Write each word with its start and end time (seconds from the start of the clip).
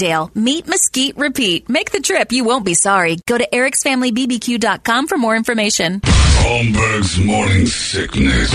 Meat 0.00 0.66
Mesquite 0.66 1.18
Repeat. 1.18 1.68
Make 1.68 1.90
the 1.90 2.00
trip, 2.00 2.32
you 2.32 2.42
won't 2.42 2.64
be 2.64 2.72
sorry. 2.72 3.18
Go 3.26 3.36
to 3.36 3.46
ericsfamilybbq.com 3.46 5.06
for 5.06 5.18
more 5.18 5.36
information. 5.36 6.00
Holmberg's 6.00 7.18
morning 7.18 7.66
sickness. 7.66 8.50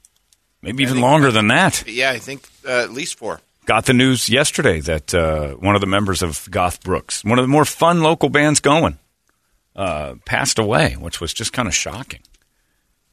Maybe 0.61 0.83
even 0.83 1.01
longer 1.01 1.31
than 1.31 1.47
that. 1.47 1.83
Yeah, 1.87 2.11
I 2.11 2.19
think 2.19 2.47
uh, 2.63 2.83
at 2.83 2.91
least 2.91 3.17
four. 3.17 3.41
Got 3.65 3.85
the 3.85 3.93
news 3.93 4.29
yesterday 4.29 4.79
that 4.81 5.13
uh, 5.13 5.53
one 5.53 5.75
of 5.75 5.81
the 5.81 5.87
members 5.87 6.21
of 6.21 6.47
Goth 6.51 6.83
Brooks, 6.83 7.23
one 7.23 7.39
of 7.39 7.43
the 7.43 7.47
more 7.49 7.63
fun 7.65 8.01
local 8.01 8.27
bands 8.29 8.59
going, 8.59 8.97
uh, 9.75 10.15
passed 10.25 10.59
away, 10.59 10.93
which 10.99 11.21
was 11.21 11.33
just 11.33 11.53
kind 11.53 11.67
of 11.67 11.73
shocking. 11.73 12.19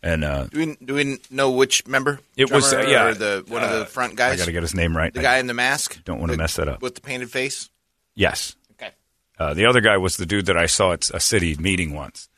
And 0.02 0.24
uh, 0.24 0.46
Do 0.46 0.58
we 0.66 0.76
do 0.84 0.94
we 0.94 1.18
know 1.30 1.50
which 1.50 1.86
member? 1.86 2.20
It 2.36 2.50
was, 2.50 2.72
uh, 2.72 2.80
yeah, 2.88 3.12
the 3.12 3.44
one 3.48 3.62
of 3.62 3.70
uh, 3.70 3.78
the 3.80 3.86
front 3.86 4.16
guys. 4.16 4.32
I 4.34 4.36
got 4.38 4.46
to 4.46 4.52
get 4.52 4.62
his 4.62 4.74
name 4.74 4.96
right. 4.96 5.12
the 5.12 5.20
I 5.20 5.22
guy 5.22 5.38
in 5.38 5.46
the 5.46 5.54
mask. 5.54 6.02
don't 6.04 6.18
want 6.20 6.32
to 6.32 6.38
mess 6.38 6.56
that 6.56 6.68
up. 6.68 6.80
with 6.82 6.94
the 6.94 7.00
painted 7.02 7.30
face. 7.30 7.68
Yes. 8.14 8.56
Okay, 8.72 8.90
Uh, 9.38 9.52
the 9.54 9.66
other 9.66 9.80
guy 9.80 9.98
was 9.98 10.16
the 10.16 10.26
dude 10.26 10.46
that 10.46 10.56
I 10.56 10.66
saw 10.66 10.92
at 10.94 11.10
a 11.10 11.20
city 11.20 11.54
meeting 11.56 11.94
once. 11.94 12.28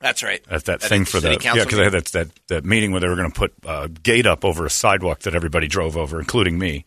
that's 0.00 0.22
right. 0.22 0.42
at 0.50 0.64
that 0.64 0.82
At 0.82 0.88
thing 0.88 1.04
for 1.04 1.20
city 1.20 1.34
the 1.36 1.40
council 1.40 1.58
yeah 1.58 1.64
because 1.64 1.78
they 1.78 1.84
had 1.84 1.92
that, 1.92 2.04
that 2.06 2.28
that 2.48 2.64
meeting 2.64 2.90
where 2.92 3.00
they 3.02 3.08
were 3.08 3.14
going 3.16 3.30
to 3.30 3.38
put 3.38 3.52
a 3.64 3.88
gate 3.88 4.26
up 4.26 4.42
over 4.44 4.64
a 4.66 4.70
sidewalk 4.70 5.20
that 5.20 5.34
everybody 5.34 5.68
drove 5.68 5.96
over, 5.98 6.18
including 6.18 6.58
me, 6.58 6.86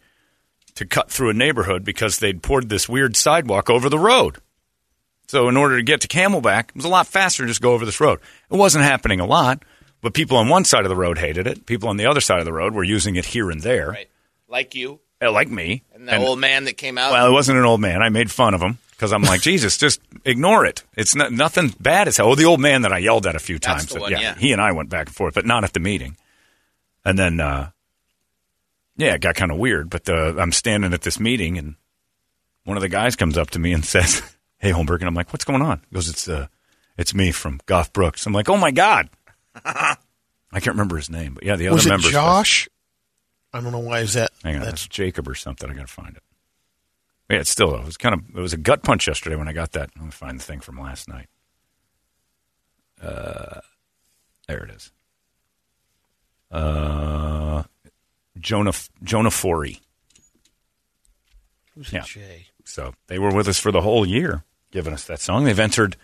to 0.76 0.86
cut 0.86 1.10
through 1.10 1.30
a 1.30 1.34
neighborhood 1.34 1.84
because 1.84 2.20
they'd 2.20 2.42
poured 2.44 2.70
this 2.70 2.88
weird 2.90 3.16
sidewalk 3.16 3.70
over 3.70 3.90
the 3.90 4.00
road. 4.00 4.38
So 5.28 5.50
in 5.50 5.58
order 5.58 5.78
to 5.78 5.84
get 5.84 6.02
to 6.02 6.08
Camelback, 6.08 6.70
it 6.70 6.76
was 6.76 6.86
a 6.86 6.90
lot 6.90 7.08
faster 7.08 7.44
to 7.44 7.48
just 7.48 7.62
go 7.62 7.74
over 7.74 7.86
this 7.86 8.00
road. 8.00 8.20
It 8.52 8.56
wasn't 8.58 8.84
happening 8.86 9.20
a 9.20 9.26
lot, 9.26 9.64
but 10.02 10.14
people 10.14 10.38
on 10.38 10.50
one 10.50 10.66
side 10.66 10.84
of 10.86 10.90
the 10.90 10.96
road 10.96 11.18
hated 11.18 11.48
it. 11.48 11.66
People 11.66 11.90
on 11.90 11.98
the 11.98 12.06
other 12.06 12.22
side 12.22 12.40
of 12.40 12.46
the 12.46 12.54
road 12.54 12.74
were 12.74 12.84
using 12.84 13.16
it 13.16 13.26
here 13.26 13.50
and 13.50 13.62
there, 13.62 13.90
Right, 13.92 14.10
like 14.48 14.76
you 14.76 15.00
uh, 15.22 15.32
like 15.32 15.50
me. 15.50 15.84
and 15.96 16.08
the 16.08 16.18
old 16.18 16.40
man 16.40 16.66
that 16.66 16.78
came 16.78 16.98
out. 16.98 17.12
Well, 17.12 17.28
it 17.28 17.32
wasn't 17.32 17.58
an 17.58 17.66
old 17.66 17.82
man. 17.82 18.04
I 18.04 18.10
made 18.10 18.30
fun 18.30 18.54
of 18.54 18.62
him 18.62 18.78
because 18.92 19.12
I'm 19.14 19.24
like, 19.24 19.42
Jesus, 19.50 19.78
just 19.78 20.00
ignore 20.26 20.66
it. 20.66 20.84
It's 20.96 21.16
not, 21.16 21.32
nothing 21.32 21.74
bad 21.80 22.08
as 22.08 22.18
hell. 22.18 22.28
Oh, 22.32 22.36
the 22.36 22.46
old 22.46 22.60
man 22.60 22.84
that 22.84 22.94
I 22.94 23.00
yelled 23.00 23.26
at 23.26 23.36
a 23.36 23.40
few 23.40 23.58
That's 23.58 23.86
times. 23.88 24.00
one, 24.00 24.12
yeah. 24.12 24.36
he 24.36 24.52
and 24.52 24.62
I 24.62 24.74
went 24.74 24.90
back 24.90 25.08
and 25.08 25.16
forth, 25.16 25.34
but 25.34 25.46
not 25.46 25.64
at 25.64 25.74
the 25.74 25.80
meeting. 25.80 26.18
And 27.04 27.18
then, 27.18 27.40
uh, 27.40 27.72
yeah, 28.98 29.14
it 29.16 29.22
got 29.22 29.36
kind 29.36 29.52
of 29.52 29.58
weird. 29.58 29.90
But 29.90 30.08
uh, 30.10 30.36
I'm 30.38 30.52
standing 30.52 30.94
at 30.94 31.02
this 31.02 31.20
meeting, 31.20 31.58
and 31.58 31.76
one 32.64 32.78
of 32.78 32.82
the 32.82 32.90
guys 32.90 33.16
comes 33.16 33.38
up 33.38 33.50
to 33.52 33.60
me 33.60 33.74
and 33.74 33.86
says, 33.86 34.22
"Hey, 34.58 34.72
Holmberg," 34.72 35.00
and 35.00 35.06
I'm 35.08 35.16
like, 35.16 35.32
"What's 35.34 35.46
going 35.46 35.62
on?" 35.62 35.82
He 35.90 35.96
goes, 35.96 36.10
"It's 36.10 36.28
uh, 36.28 36.48
it's 36.98 37.14
me 37.14 37.32
from 37.32 37.60
Goth 37.66 37.94
Brooks." 37.94 38.26
I'm 38.26 38.34
like, 38.34 38.50
"Oh 38.50 38.58
my 38.58 38.72
god." 38.72 39.10
I 39.66 40.60
can't 40.60 40.68
remember 40.76 40.96
his 40.96 41.10
name, 41.10 41.34
but 41.34 41.44
yeah, 41.44 41.56
the 41.56 41.68
other 41.68 41.76
Was 41.76 41.86
it 41.86 41.90
members. 41.90 42.12
Josh? 42.12 42.70
I 43.54 43.62
don't 43.62 43.72
know 43.72 43.80
why 43.80 44.00
is 44.02 44.14
that. 44.14 44.32
Hang 44.44 44.56
on, 44.56 44.62
that's 44.62 44.72
that's 44.84 44.88
Jacob 44.88 45.28
or 45.28 45.36
something. 45.36 45.70
I 45.70 45.74
got 45.74 45.88
to 45.88 45.94
find 45.94 46.16
it. 46.16 46.24
Yeah, 47.30 47.40
it's 47.40 47.50
still. 47.50 47.74
It 47.76 47.86
was 47.86 47.98
kind 47.98 48.14
of. 48.14 48.22
It 48.36 48.42
was 48.42 48.54
a 48.54 48.58
gut 48.58 48.84
punch 48.84 49.08
yesterday 49.08 49.36
when 49.36 49.48
I 49.48 49.54
got 49.54 49.72
that. 49.74 49.90
Let 49.96 50.06
me 50.06 50.12
find 50.12 50.40
the 50.40 50.44
thing 50.44 50.60
from 50.60 50.80
last 50.80 51.08
night. 51.10 51.28
Uh, 53.02 53.62
there 54.48 54.64
it 54.64 54.72
is. 54.72 54.92
Uh, 56.52 57.64
Jonah 58.40 58.74
Jonah 59.04 59.32
Forey. 59.32 59.80
who's 61.74 61.92
yeah. 61.92 62.02
Jay. 62.02 62.48
So 62.64 62.94
they 63.08 63.20
were 63.20 63.34
with 63.34 63.48
us 63.48 63.60
for 63.60 63.72
the 63.72 63.82
whole 63.82 64.06
year, 64.06 64.44
giving 64.72 64.94
us 64.94 65.06
that 65.06 65.20
song. 65.20 65.44
They've 65.46 65.60
entered 65.60 65.96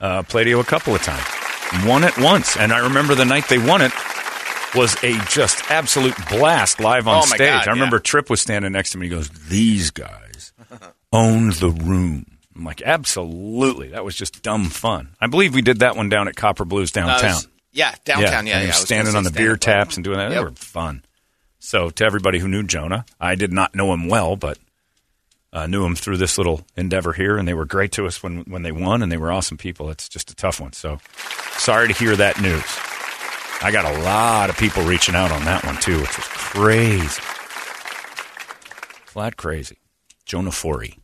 uh, 0.00 0.22
Pladio 0.22 0.60
a 0.60 0.64
couple 0.64 0.94
of 0.94 1.02
times, 1.02 1.24
won 1.86 2.04
it 2.04 2.16
once, 2.18 2.56
and 2.56 2.72
I 2.72 2.78
remember 2.80 3.14
the 3.14 3.24
night 3.24 3.48
they 3.48 3.58
won 3.58 3.80
it 3.82 3.92
was 4.74 4.94
a 5.02 5.18
just 5.28 5.68
absolute 5.70 6.14
blast 6.28 6.78
live 6.78 7.08
on 7.08 7.18
Oh, 7.22 7.26
stage. 7.26 7.38
God, 7.40 7.68
I 7.68 7.72
remember 7.72 7.96
yeah. 7.96 8.02
Trip 8.02 8.30
was 8.30 8.40
standing 8.40 8.70
next 8.72 8.90
to 8.92 8.98
me. 8.98 9.06
He 9.06 9.10
goes, 9.10 9.28
"These 9.48 9.90
guys 9.90 10.52
own 11.12 11.50
the 11.50 11.70
room." 11.70 12.26
I'm 12.54 12.64
like, 12.64 12.82
"Absolutely, 12.82 13.88
that 13.88 14.04
was 14.04 14.14
just 14.14 14.42
dumb 14.42 14.66
fun." 14.66 15.16
I 15.20 15.26
believe 15.26 15.54
we 15.54 15.62
did 15.62 15.80
that 15.80 15.96
one 15.96 16.08
down 16.08 16.28
at 16.28 16.36
Copper 16.36 16.64
Blues 16.64 16.94
Uh, 16.96 17.00
downtown. 17.00 17.30
s- 17.30 17.48
yeah, 17.72 17.94
downtown. 18.04 18.46
Yeah, 18.46 18.58
yeah. 18.58 18.64
you're 18.64 18.72
standing 18.74 19.16
on 19.16 19.24
the 19.24 19.30
beer 19.30 19.56
taps 19.56 19.96
and 19.96 20.04
doing 20.04 20.18
that. 20.18 20.28
They 20.30 20.38
were 20.40 20.50
fun. 20.52 21.02
So 21.60 21.90
to 21.90 22.04
everybody 22.04 22.38
who 22.38 22.48
knew 22.48 22.62
Jonah, 22.62 23.04
I 23.20 23.34
did 23.34 23.52
not 23.52 23.74
know 23.74 23.92
him 23.92 24.08
well, 24.08 24.34
but 24.34 24.58
uh, 25.52 25.66
knew 25.66 25.84
him 25.84 25.94
through 25.94 26.16
this 26.16 26.38
little 26.38 26.62
endeavor 26.74 27.12
here, 27.12 27.36
and 27.36 27.46
they 27.46 27.52
were 27.54 27.66
great 27.66 27.92
to 27.92 28.06
us 28.06 28.22
when 28.22 28.40
when 28.44 28.62
they 28.62 28.72
won, 28.72 29.02
and 29.02 29.12
they 29.12 29.18
were 29.18 29.30
awesome 29.30 29.58
people. 29.58 29.90
It's 29.90 30.08
just 30.08 30.30
a 30.30 30.34
tough 30.34 30.58
one. 30.58 30.72
So 30.72 30.98
sorry 31.58 31.88
to 31.88 31.94
hear 31.94 32.16
that 32.16 32.40
news. 32.40 32.64
I 33.62 33.70
got 33.72 33.84
a 33.84 34.00
lot 34.02 34.48
of 34.48 34.56
people 34.56 34.84
reaching 34.84 35.14
out 35.14 35.30
on 35.30 35.44
that 35.44 35.64
one 35.66 35.76
too, 35.76 36.00
which 36.00 36.16
was 36.16 36.26
crazy, 36.26 37.20
flat 39.04 39.36
crazy. 39.36 39.76
Jonah 40.24 40.52
Forey, 40.52 40.98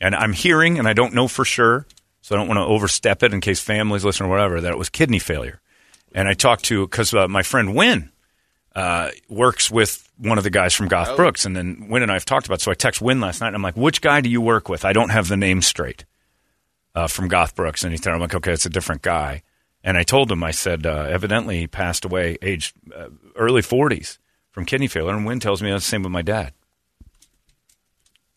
and 0.00 0.14
I'm 0.14 0.32
hearing, 0.32 0.78
and 0.78 0.88
I 0.88 0.94
don't 0.94 1.12
know 1.12 1.28
for 1.28 1.44
sure, 1.44 1.86
so 2.22 2.34
I 2.34 2.38
don't 2.38 2.48
want 2.48 2.58
to 2.58 2.64
overstep 2.64 3.22
it 3.22 3.34
in 3.34 3.42
case 3.42 3.60
families 3.60 4.04
listen 4.04 4.24
or 4.24 4.30
whatever, 4.30 4.60
that 4.62 4.72
it 4.72 4.78
was 4.78 4.88
kidney 4.88 5.18
failure. 5.18 5.60
And 6.14 6.28
I 6.28 6.32
talked 6.32 6.64
to 6.66 6.86
because 6.86 7.12
uh, 7.12 7.28
my 7.28 7.42
friend 7.42 7.74
Win 7.74 8.10
uh, 8.78 9.10
works 9.28 9.72
with 9.72 10.08
one 10.18 10.38
of 10.38 10.44
the 10.44 10.50
guys 10.50 10.72
from 10.72 10.86
Goth 10.86 11.16
Brooks, 11.16 11.44
and 11.44 11.56
then 11.56 11.88
Win 11.88 12.04
and 12.04 12.12
I 12.12 12.14
have 12.14 12.24
talked 12.24 12.46
about. 12.46 12.60
It. 12.60 12.62
So 12.62 12.70
I 12.70 12.74
text 12.74 13.02
Win 13.02 13.20
last 13.20 13.40
night, 13.40 13.48
and 13.48 13.56
I'm 13.56 13.62
like, 13.62 13.76
"Which 13.76 14.00
guy 14.00 14.20
do 14.20 14.30
you 14.30 14.40
work 14.40 14.68
with?" 14.68 14.84
I 14.84 14.92
don't 14.92 15.08
have 15.08 15.26
the 15.26 15.36
name 15.36 15.62
straight 15.62 16.04
uh, 16.94 17.08
from 17.08 17.26
Goth 17.26 17.56
Brooks, 17.56 17.82
and 17.82 17.92
he 17.92 17.96
said, 17.96 18.12
"I'm 18.12 18.20
like, 18.20 18.36
okay, 18.36 18.52
it's 18.52 18.66
a 18.66 18.70
different 18.70 19.02
guy." 19.02 19.42
And 19.82 19.98
I 19.98 20.04
told 20.04 20.30
him, 20.30 20.44
I 20.44 20.52
said, 20.52 20.86
uh, 20.86 21.06
evidently 21.08 21.58
he 21.58 21.66
passed 21.66 22.04
away, 22.04 22.36
age 22.40 22.72
uh, 22.94 23.08
early 23.34 23.62
40s 23.62 24.18
from 24.50 24.64
kidney 24.64 24.86
failure, 24.86 25.14
and 25.14 25.26
Win 25.26 25.40
tells 25.40 25.60
me 25.60 25.70
that's 25.70 25.84
the 25.84 25.90
same 25.90 26.04
with 26.04 26.12
my 26.12 26.22
dad. 26.22 26.52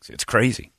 See, 0.02 0.14
It's 0.14 0.24
crazy. 0.24 0.72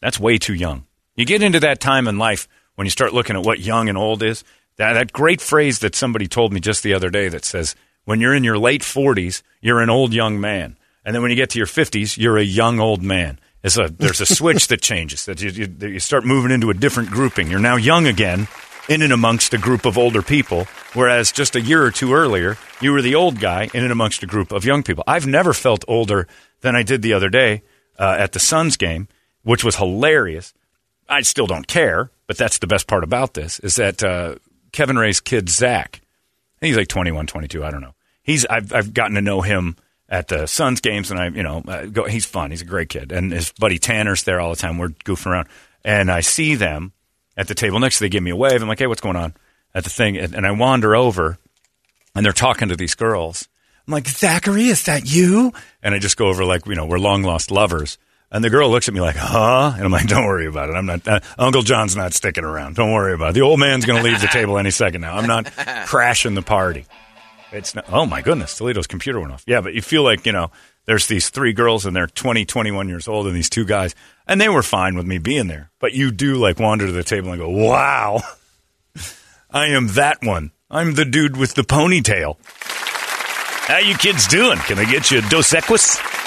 That's 0.00 0.20
way 0.20 0.38
too 0.38 0.54
young. 0.54 0.86
You 1.16 1.24
get 1.24 1.42
into 1.42 1.60
that 1.60 1.80
time 1.80 2.06
in 2.06 2.18
life 2.18 2.46
when 2.76 2.86
you 2.86 2.90
start 2.90 3.14
looking 3.14 3.36
at 3.36 3.44
what 3.44 3.58
young 3.58 3.88
and 3.88 3.98
old 3.98 4.22
is. 4.22 4.44
That, 4.76 4.92
that 4.92 5.12
great 5.12 5.40
phrase 5.40 5.80
that 5.80 5.94
somebody 5.94 6.28
told 6.28 6.52
me 6.52 6.60
just 6.60 6.82
the 6.82 6.94
other 6.94 7.10
day 7.10 7.28
that 7.28 7.44
says, 7.44 7.74
when 8.04 8.20
you're 8.20 8.34
in 8.34 8.44
your 8.44 8.58
late 8.58 8.82
40s, 8.82 9.42
you're 9.60 9.80
an 9.80 9.90
old 9.90 10.12
young 10.12 10.40
man. 10.40 10.76
And 11.04 11.14
then 11.14 11.22
when 11.22 11.30
you 11.30 11.36
get 11.36 11.50
to 11.50 11.58
your 11.58 11.66
50s, 11.66 12.16
you're 12.16 12.38
a 12.38 12.42
young 12.42 12.80
old 12.80 13.02
man. 13.02 13.38
It's 13.62 13.78
a, 13.78 13.88
there's 13.88 14.20
a 14.20 14.26
switch 14.26 14.68
that 14.68 14.82
changes, 14.82 15.24
that 15.24 15.40
you, 15.40 15.50
you, 15.50 15.88
you 15.88 16.00
start 16.00 16.24
moving 16.24 16.50
into 16.50 16.70
a 16.70 16.74
different 16.74 17.10
grouping. 17.10 17.50
You're 17.50 17.60
now 17.60 17.76
young 17.76 18.06
again, 18.06 18.46
in 18.88 19.02
and 19.02 19.12
amongst 19.12 19.54
a 19.54 19.58
group 19.58 19.86
of 19.86 19.96
older 19.96 20.22
people, 20.22 20.66
whereas 20.92 21.32
just 21.32 21.56
a 21.56 21.60
year 21.60 21.82
or 21.82 21.90
two 21.90 22.12
earlier, 22.12 22.58
you 22.80 22.92
were 22.92 23.02
the 23.02 23.14
old 23.14 23.40
guy 23.40 23.70
in 23.72 23.82
and 23.82 23.92
amongst 23.92 24.22
a 24.22 24.26
group 24.26 24.52
of 24.52 24.64
young 24.64 24.82
people. 24.82 25.04
I've 25.06 25.26
never 25.26 25.54
felt 25.54 25.84
older 25.88 26.28
than 26.60 26.76
I 26.76 26.82
did 26.82 27.02
the 27.02 27.14
other 27.14 27.30
day 27.30 27.62
uh, 27.98 28.16
at 28.18 28.32
the 28.32 28.38
Suns 28.38 28.76
game, 28.76 29.08
which 29.42 29.64
was 29.64 29.76
hilarious. 29.76 30.52
I 31.08 31.22
still 31.22 31.46
don't 31.46 31.66
care, 31.66 32.10
but 32.26 32.36
that's 32.36 32.58
the 32.58 32.66
best 32.66 32.86
part 32.86 33.04
about 33.04 33.34
this 33.34 33.60
is 33.60 33.76
that 33.76 34.02
uh, 34.02 34.36
Kevin 34.72 34.96
Ray's 34.96 35.20
kid 35.20 35.48
Zach, 35.48 36.00
he's 36.64 36.76
like 36.76 36.88
21, 36.88 37.26
22, 37.26 37.64
I 37.64 37.70
don't 37.70 37.80
know. 37.80 37.94
He's 38.22 38.46
I've 38.46 38.72
I've 38.72 38.94
gotten 38.94 39.14
to 39.16 39.20
know 39.20 39.42
him 39.42 39.76
at 40.08 40.28
the 40.28 40.46
Suns 40.46 40.80
games, 40.80 41.10
and 41.10 41.20
I 41.20 41.28
you 41.28 41.42
know 41.42 41.62
uh, 41.66 41.86
go, 41.86 42.04
he's 42.04 42.24
fun. 42.24 42.50
He's 42.50 42.62
a 42.62 42.66
great 42.66 42.88
kid, 42.88 43.12
and 43.12 43.32
his 43.32 43.52
buddy 43.52 43.78
Tanner's 43.78 44.22
there 44.24 44.40
all 44.40 44.50
the 44.50 44.56
time. 44.56 44.78
We're 44.78 44.88
goofing 44.88 45.26
around, 45.26 45.48
and 45.84 46.10
I 46.10 46.20
see 46.20 46.54
them 46.54 46.92
at 47.36 47.48
the 47.48 47.54
table 47.54 47.78
next. 47.78 47.98
to 47.98 48.04
They 48.04 48.08
give 48.08 48.22
me 48.22 48.30
a 48.30 48.36
wave. 48.36 48.62
I'm 48.62 48.68
like, 48.68 48.78
hey, 48.78 48.86
what's 48.86 49.00
going 49.00 49.16
on 49.16 49.34
at 49.74 49.84
the 49.84 49.90
thing? 49.90 50.16
And, 50.16 50.34
and 50.34 50.46
I 50.46 50.52
wander 50.52 50.96
over, 50.96 51.38
and 52.14 52.24
they're 52.24 52.32
talking 52.32 52.68
to 52.68 52.76
these 52.76 52.94
girls. 52.94 53.48
I'm 53.86 53.92
like, 53.92 54.08
Zachary, 54.08 54.68
is 54.68 54.84
that 54.84 55.10
you? 55.10 55.52
And 55.82 55.94
I 55.94 55.98
just 55.98 56.16
go 56.16 56.28
over 56.28 56.44
like 56.44 56.66
you 56.66 56.74
know 56.74 56.86
we're 56.86 56.98
long 56.98 57.22
lost 57.22 57.50
lovers. 57.50 57.98
And 58.34 58.42
the 58.42 58.50
girl 58.50 58.68
looks 58.68 58.88
at 58.88 58.94
me 58.94 59.00
like, 59.00 59.14
huh? 59.14 59.74
And 59.76 59.84
I'm 59.84 59.92
like, 59.92 60.08
don't 60.08 60.26
worry 60.26 60.46
about 60.48 60.68
it. 60.68 60.72
I'm 60.72 60.86
not, 60.86 61.06
uh, 61.06 61.20
Uncle 61.38 61.62
John's 61.62 61.94
not 61.94 62.14
sticking 62.14 62.42
around. 62.42 62.74
Don't 62.74 62.92
worry 62.92 63.14
about 63.14 63.30
it. 63.30 63.34
The 63.34 63.42
old 63.42 63.60
man's 63.60 63.84
going 63.84 64.02
to 64.02 64.10
leave 64.10 64.20
the 64.20 64.26
table 64.26 64.58
any 64.58 64.72
second 64.72 65.02
now. 65.02 65.14
I'm 65.14 65.28
not 65.28 65.52
crashing 65.86 66.34
the 66.34 66.42
party. 66.42 66.84
It's 67.52 67.76
not, 67.76 67.84
oh 67.92 68.06
my 68.06 68.22
goodness, 68.22 68.56
Toledo's 68.56 68.88
computer 68.88 69.20
went 69.20 69.32
off. 69.32 69.44
Yeah, 69.46 69.60
but 69.60 69.72
you 69.74 69.82
feel 69.82 70.02
like, 70.02 70.26
you 70.26 70.32
know, 70.32 70.50
there's 70.86 71.06
these 71.06 71.30
three 71.30 71.52
girls 71.52 71.86
and 71.86 71.94
they're 71.94 72.08
20, 72.08 72.44
21 72.44 72.88
years 72.88 73.06
old 73.06 73.28
and 73.28 73.36
these 73.36 73.48
two 73.48 73.64
guys, 73.64 73.94
and 74.26 74.40
they 74.40 74.48
were 74.48 74.64
fine 74.64 74.96
with 74.96 75.06
me 75.06 75.18
being 75.18 75.46
there. 75.46 75.70
But 75.78 75.92
you 75.92 76.10
do 76.10 76.34
like 76.34 76.58
wander 76.58 76.86
to 76.86 76.92
the 76.92 77.04
table 77.04 77.30
and 77.30 77.40
go, 77.40 77.48
wow, 77.48 78.20
I 79.52 79.66
am 79.66 79.86
that 79.90 80.24
one. 80.24 80.50
I'm 80.68 80.94
the 80.94 81.04
dude 81.04 81.36
with 81.36 81.54
the 81.54 81.62
ponytail. 81.62 82.38
How 83.68 83.78
you 83.78 83.94
kids 83.94 84.26
doing? 84.26 84.58
Can 84.58 84.80
I 84.80 84.90
get 84.90 85.12
you 85.12 85.20
a 85.20 85.22
Dos 85.22 85.52
Equis? 85.52 86.23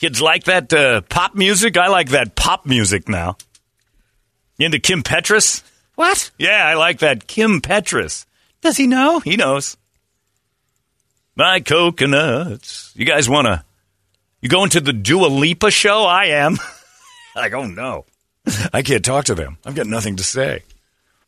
Kids 0.00 0.22
like 0.22 0.44
that 0.44 0.72
uh, 0.72 1.02
pop 1.02 1.34
music? 1.34 1.76
I 1.76 1.88
like 1.88 2.08
that 2.08 2.34
pop 2.34 2.64
music 2.64 3.06
now. 3.06 3.36
You 4.56 4.64
into 4.64 4.78
Kim 4.78 5.02
Petras? 5.02 5.62
What? 5.94 6.30
Yeah, 6.38 6.66
I 6.66 6.72
like 6.72 7.00
that 7.00 7.26
Kim 7.26 7.60
Petras. 7.60 8.24
Does 8.62 8.78
he 8.78 8.86
know? 8.86 9.20
He 9.20 9.36
knows. 9.36 9.76
My 11.36 11.60
coconuts. 11.60 12.94
You 12.96 13.04
guys 13.04 13.28
want 13.28 13.44
to? 13.46 13.62
You 14.40 14.48
going 14.48 14.70
to 14.70 14.80
the 14.80 14.94
Dua 14.94 15.26
Lipa 15.26 15.70
show? 15.70 16.04
I 16.04 16.28
am. 16.28 16.56
like, 17.36 17.52
oh 17.52 17.66
no, 17.66 18.06
I 18.72 18.80
can't 18.80 19.04
talk 19.04 19.26
to 19.26 19.34
them. 19.34 19.58
I've 19.66 19.74
got 19.74 19.86
nothing 19.86 20.16
to 20.16 20.24
say. 20.24 20.62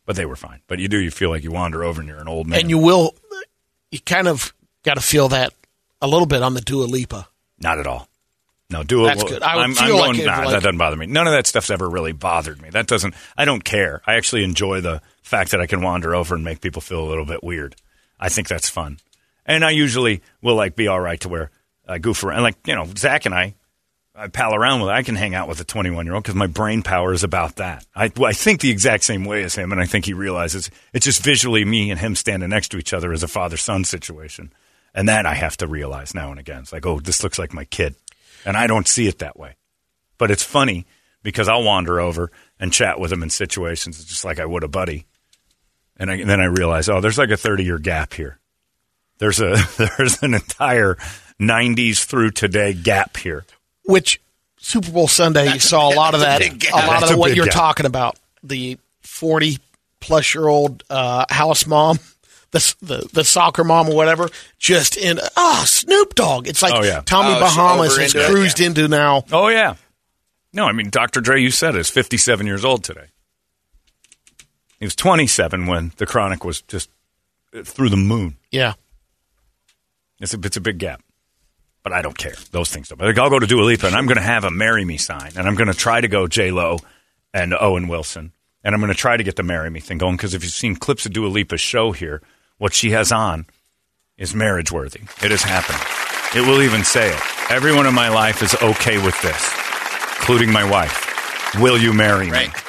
But 0.07 0.15
they 0.15 0.25
were 0.25 0.35
fine. 0.35 0.61
But 0.65 0.79
you 0.79 0.87
do. 0.87 0.97
You 0.97 1.11
feel 1.11 1.29
like 1.29 1.43
you 1.43 1.51
wander 1.51 1.83
over 1.83 2.01
and 2.01 2.09
you're 2.09 2.19
an 2.19 2.27
old 2.27 2.47
man. 2.47 2.61
And 2.61 2.71
you 2.71 2.79
will, 2.79 3.13
you 3.91 3.99
kind 3.99 4.27
of 4.27 4.51
got 4.81 4.95
to 4.95 5.01
feel 5.01 5.29
that 5.29 5.53
a 6.01 6.07
little 6.07 6.25
bit 6.25 6.41
on 6.41 6.55
the 6.55 6.61
Dua 6.61 6.85
Lipa. 6.85 7.27
Not 7.59 7.77
at 7.77 7.85
all. 7.85 8.09
No, 8.73 8.83
Dua. 8.83 9.07
That's 9.07 9.23
good. 9.23 9.41
I 9.41 9.55
would 9.55 9.61
I'm, 9.63 9.73
feel 9.75 9.85
I'm 9.85 9.91
like 9.93 10.05
going, 10.05 10.19
it, 10.19 10.25
nah, 10.25 10.37
like- 10.39 10.49
that 10.49 10.63
doesn't 10.63 10.77
bother 10.77 10.97
me. 10.97 11.05
None 11.05 11.27
of 11.27 11.33
that 11.33 11.47
stuff's 11.47 11.69
ever 11.69 11.89
really 11.89 12.11
bothered 12.11 12.61
me. 12.61 12.69
That 12.71 12.87
doesn't. 12.87 13.13
I 13.37 13.45
don't 13.45 13.63
care. 13.63 14.01
I 14.05 14.15
actually 14.15 14.43
enjoy 14.43 14.81
the 14.81 15.01
fact 15.21 15.51
that 15.51 15.61
I 15.61 15.67
can 15.67 15.81
wander 15.81 16.13
over 16.13 16.35
and 16.35 16.43
make 16.43 16.59
people 16.59 16.81
feel 16.81 17.01
a 17.03 17.07
little 17.07 17.25
bit 17.25 17.43
weird. 17.43 17.75
I 18.19 18.29
think 18.29 18.47
that's 18.47 18.69
fun. 18.69 18.97
And 19.45 19.63
I 19.63 19.71
usually 19.71 20.21
will 20.41 20.55
like 20.55 20.75
be 20.75 20.87
all 20.87 20.99
right 20.99 21.19
to 21.21 21.29
where 21.29 21.51
I 21.87 21.99
goof 21.99 22.23
around. 22.23 22.43
Like 22.43 22.55
you 22.65 22.75
know, 22.75 22.87
Zach 22.97 23.25
and 23.25 23.35
I, 23.35 23.53
I 24.15 24.27
pal 24.27 24.55
around 24.55 24.81
with. 24.81 24.89
I 24.89 25.03
can 25.03 25.15
hang 25.15 25.35
out 25.35 25.47
with 25.47 25.59
a 25.59 25.63
21 25.63 26.05
year 26.05 26.15
old 26.15 26.23
because 26.23 26.35
my 26.35 26.47
brain 26.47 26.81
power 26.83 27.13
is 27.13 27.23
about 27.23 27.57
that. 27.57 27.85
I, 27.95 28.11
well, 28.15 28.29
I 28.29 28.33
think 28.33 28.61
the 28.61 28.69
exact 28.71 29.03
same 29.03 29.25
way 29.25 29.43
as 29.43 29.55
him, 29.55 29.71
and 29.71 29.81
I 29.81 29.85
think 29.85 30.05
he 30.05 30.13
realizes 30.13 30.69
it's 30.93 31.05
just 31.05 31.23
visually 31.23 31.65
me 31.65 31.91
and 31.91 31.99
him 31.99 32.15
standing 32.15 32.49
next 32.49 32.69
to 32.69 32.77
each 32.77 32.93
other 32.93 33.11
as 33.11 33.23
a 33.23 33.27
father 33.27 33.57
son 33.57 33.83
situation, 33.83 34.53
and 34.93 35.09
that 35.09 35.25
I 35.25 35.33
have 35.33 35.57
to 35.57 35.67
realize 35.67 36.13
now 36.13 36.31
and 36.31 36.39
again. 36.39 36.61
It's 36.61 36.71
like, 36.71 36.85
oh, 36.85 36.99
this 36.99 37.23
looks 37.23 37.39
like 37.39 37.53
my 37.53 37.65
kid, 37.65 37.95
and 38.45 38.57
I 38.57 38.67
don't 38.67 38.87
see 38.87 39.07
it 39.07 39.19
that 39.19 39.37
way. 39.37 39.55
But 40.17 40.31
it's 40.31 40.43
funny 40.43 40.85
because 41.21 41.47
I'll 41.49 41.63
wander 41.63 41.99
over 41.99 42.31
and 42.59 42.71
chat 42.71 42.99
with 42.99 43.09
them 43.09 43.23
in 43.23 43.29
situations 43.29 44.03
just 44.05 44.25
like 44.25 44.39
I 44.39 44.45
would 44.45 44.63
a 44.63 44.67
buddy, 44.67 45.05
and, 45.97 46.09
I, 46.11 46.15
and 46.15 46.29
then 46.29 46.39
I 46.39 46.45
realize, 46.45 46.89
oh, 46.89 47.01
there's 47.01 47.17
like 47.17 47.29
a 47.31 47.37
30 47.37 47.63
year 47.63 47.79
gap 47.79 48.13
here. 48.13 48.39
There's 49.19 49.39
a 49.39 49.55
there's 49.97 50.21
an 50.23 50.33
entire 50.33 50.95
90s 51.41 52.03
through 52.03 52.31
today 52.31 52.73
gap 52.73 53.17
here. 53.17 53.45
Which 53.85 54.21
Super 54.57 54.91
Bowl 54.91 55.07
Sunday, 55.07 55.51
you 55.53 55.59
saw 55.59 55.93
a 55.93 55.95
lot 55.95 56.13
of 56.13 56.21
that. 56.21 56.41
a 56.41 56.45
A 56.45 56.71
lot 56.71 56.99
That's 57.01 57.11
of 57.11 57.17
a 57.17 57.19
what 57.19 57.35
you're 57.35 57.45
gap. 57.45 57.53
talking 57.55 57.85
about. 57.85 58.17
The 58.43 58.77
40 59.01 59.59
plus 59.99 60.33
year 60.33 60.47
old 60.47 60.83
uh, 60.89 61.25
house 61.29 61.65
mom, 61.65 61.99
the, 62.53 62.75
the 62.81 63.09
the 63.11 63.23
soccer 63.25 63.63
mom 63.65 63.89
or 63.89 63.95
whatever, 63.95 64.29
just 64.57 64.95
in 64.95 65.19
ah 65.35 65.63
Snoop 65.67 66.15
Dogg. 66.15 66.47
It's 66.47 66.61
like 66.61 66.73
Oh, 66.73 66.83
yeah. 66.83 67.01
Tommy 67.05 67.35
Oh, 67.35 67.39
Bahamas 67.41 67.97
has 67.97 68.15
into 68.15 68.25
it, 68.25 68.31
cruised 68.31 68.59
yeah. 68.61 68.67
into 68.67 68.87
now. 68.87 69.25
Oh 69.33 69.49
yeah. 69.49 69.75
No, 70.53 70.65
I 70.65 70.71
mean 70.71 70.89
Dr. 70.89 71.19
Dre. 71.19 71.41
You 71.41 71.51
said 71.51 71.75
is 71.75 71.89
57 71.89 72.47
years 72.47 72.63
old 72.63 72.83
today. 72.85 73.07
He 74.79 74.85
was 74.85 74.95
27 74.95 75.65
when 75.67 75.91
the 75.97 76.05
Chronic 76.05 76.43
was 76.45 76.61
just 76.61 76.89
uh, 77.57 77.63
through 77.63 77.89
the 77.89 77.97
moon. 77.97 78.37
Yeah. 78.51 78.73
It's 80.19 80.33
a 80.33 80.39
it's 80.39 80.57
a 80.57 80.61
big 80.61 80.77
gap, 80.77 81.01
but 81.83 81.91
I 81.91 82.01
don't 82.01 82.17
care. 82.17 82.35
Those 82.51 82.69
things 82.71 82.87
don't. 82.89 83.01
Like, 83.01 83.17
I'll 83.17 83.29
go 83.29 83.39
to 83.39 83.47
Dua 83.47 83.63
Lipa 83.63 83.87
and 83.87 83.95
I'm 83.95 84.05
going 84.05 84.17
to 84.17 84.23
have 84.23 84.43
a 84.43 84.51
"Marry 84.51 84.85
Me" 84.85 84.97
sign, 84.97 85.31
and 85.35 85.47
I'm 85.47 85.55
going 85.55 85.67
to 85.67 85.73
try 85.73 85.99
to 85.99 86.07
go 86.07 86.27
J 86.27 86.51
Lo 86.51 86.77
and 87.33 87.53
Owen 87.59 87.87
Wilson, 87.87 88.31
and 88.63 88.73
I'm 88.75 88.79
going 88.79 88.93
to 88.93 88.97
try 88.97 89.17
to 89.17 89.23
get 89.23 89.35
the 89.35 89.43
"Marry 89.43 89.69
Me" 89.69 89.79
thing 89.79 89.97
going 89.97 90.15
because 90.15 90.33
if 90.33 90.43
you've 90.43 90.53
seen 90.53 90.75
clips 90.75 91.05
of 91.05 91.13
Dua 91.13 91.27
Lipa's 91.27 91.59
show 91.61 91.91
here, 91.91 92.21
what 92.57 92.73
she 92.73 92.91
has 92.91 93.11
on 93.11 93.45
is 94.17 94.33
marriage 94.33 94.71
worthy. 94.71 95.01
It 95.23 95.31
has 95.31 95.41
happened. 95.43 95.79
It 96.35 96.47
will 96.47 96.61
even 96.61 96.83
say 96.83 97.09
it. 97.13 97.21
Everyone 97.51 97.85
in 97.85 97.93
my 97.93 98.09
life 98.09 98.41
is 98.41 98.55
okay 98.61 99.03
with 99.03 99.19
this, 99.21 99.51
including 100.19 100.51
my 100.51 100.69
wife. 100.69 101.55
Will 101.59 101.77
you 101.77 101.93
marry 101.93 102.25
me? 102.25 102.31
Right. 102.31 102.49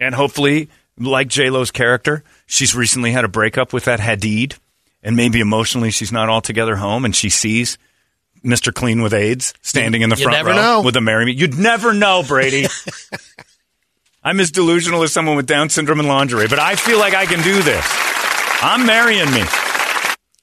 And 0.00 0.14
hopefully, 0.14 0.68
like 0.96 1.26
J 1.26 1.50
Lo's 1.50 1.72
character, 1.72 2.22
she's 2.46 2.72
recently 2.72 3.10
had 3.10 3.24
a 3.24 3.28
breakup 3.28 3.72
with 3.72 3.86
that 3.86 3.98
Hadid, 3.98 4.56
and 5.02 5.16
maybe 5.16 5.40
emotionally 5.40 5.90
she's 5.90 6.12
not 6.12 6.28
altogether 6.28 6.76
home, 6.76 7.04
and 7.04 7.16
she 7.16 7.30
sees 7.30 7.78
Mr. 8.44 8.72
Clean 8.72 9.02
with 9.02 9.12
AIDS 9.12 9.54
standing 9.60 10.02
in 10.02 10.10
the 10.10 10.16
You 10.16 10.22
front 10.24 10.46
row 10.46 10.54
know. 10.54 10.82
with 10.82 10.94
a 10.96 11.00
marry 11.00 11.24
me. 11.24 11.32
You'd 11.32 11.58
never 11.58 11.92
know, 11.92 12.22
Brady. 12.22 12.66
I'm 14.28 14.40
as 14.40 14.50
delusional 14.50 15.02
as 15.04 15.10
someone 15.10 15.36
with 15.38 15.46
Down 15.46 15.70
syndrome 15.70 16.00
and 16.00 16.06
lingerie, 16.06 16.48
but 16.48 16.58
I 16.58 16.74
feel 16.74 16.98
like 16.98 17.14
I 17.14 17.24
can 17.24 17.42
do 17.42 17.62
this. 17.62 17.82
I'm 18.60 18.84
marrying 18.84 19.32
me. 19.32 19.42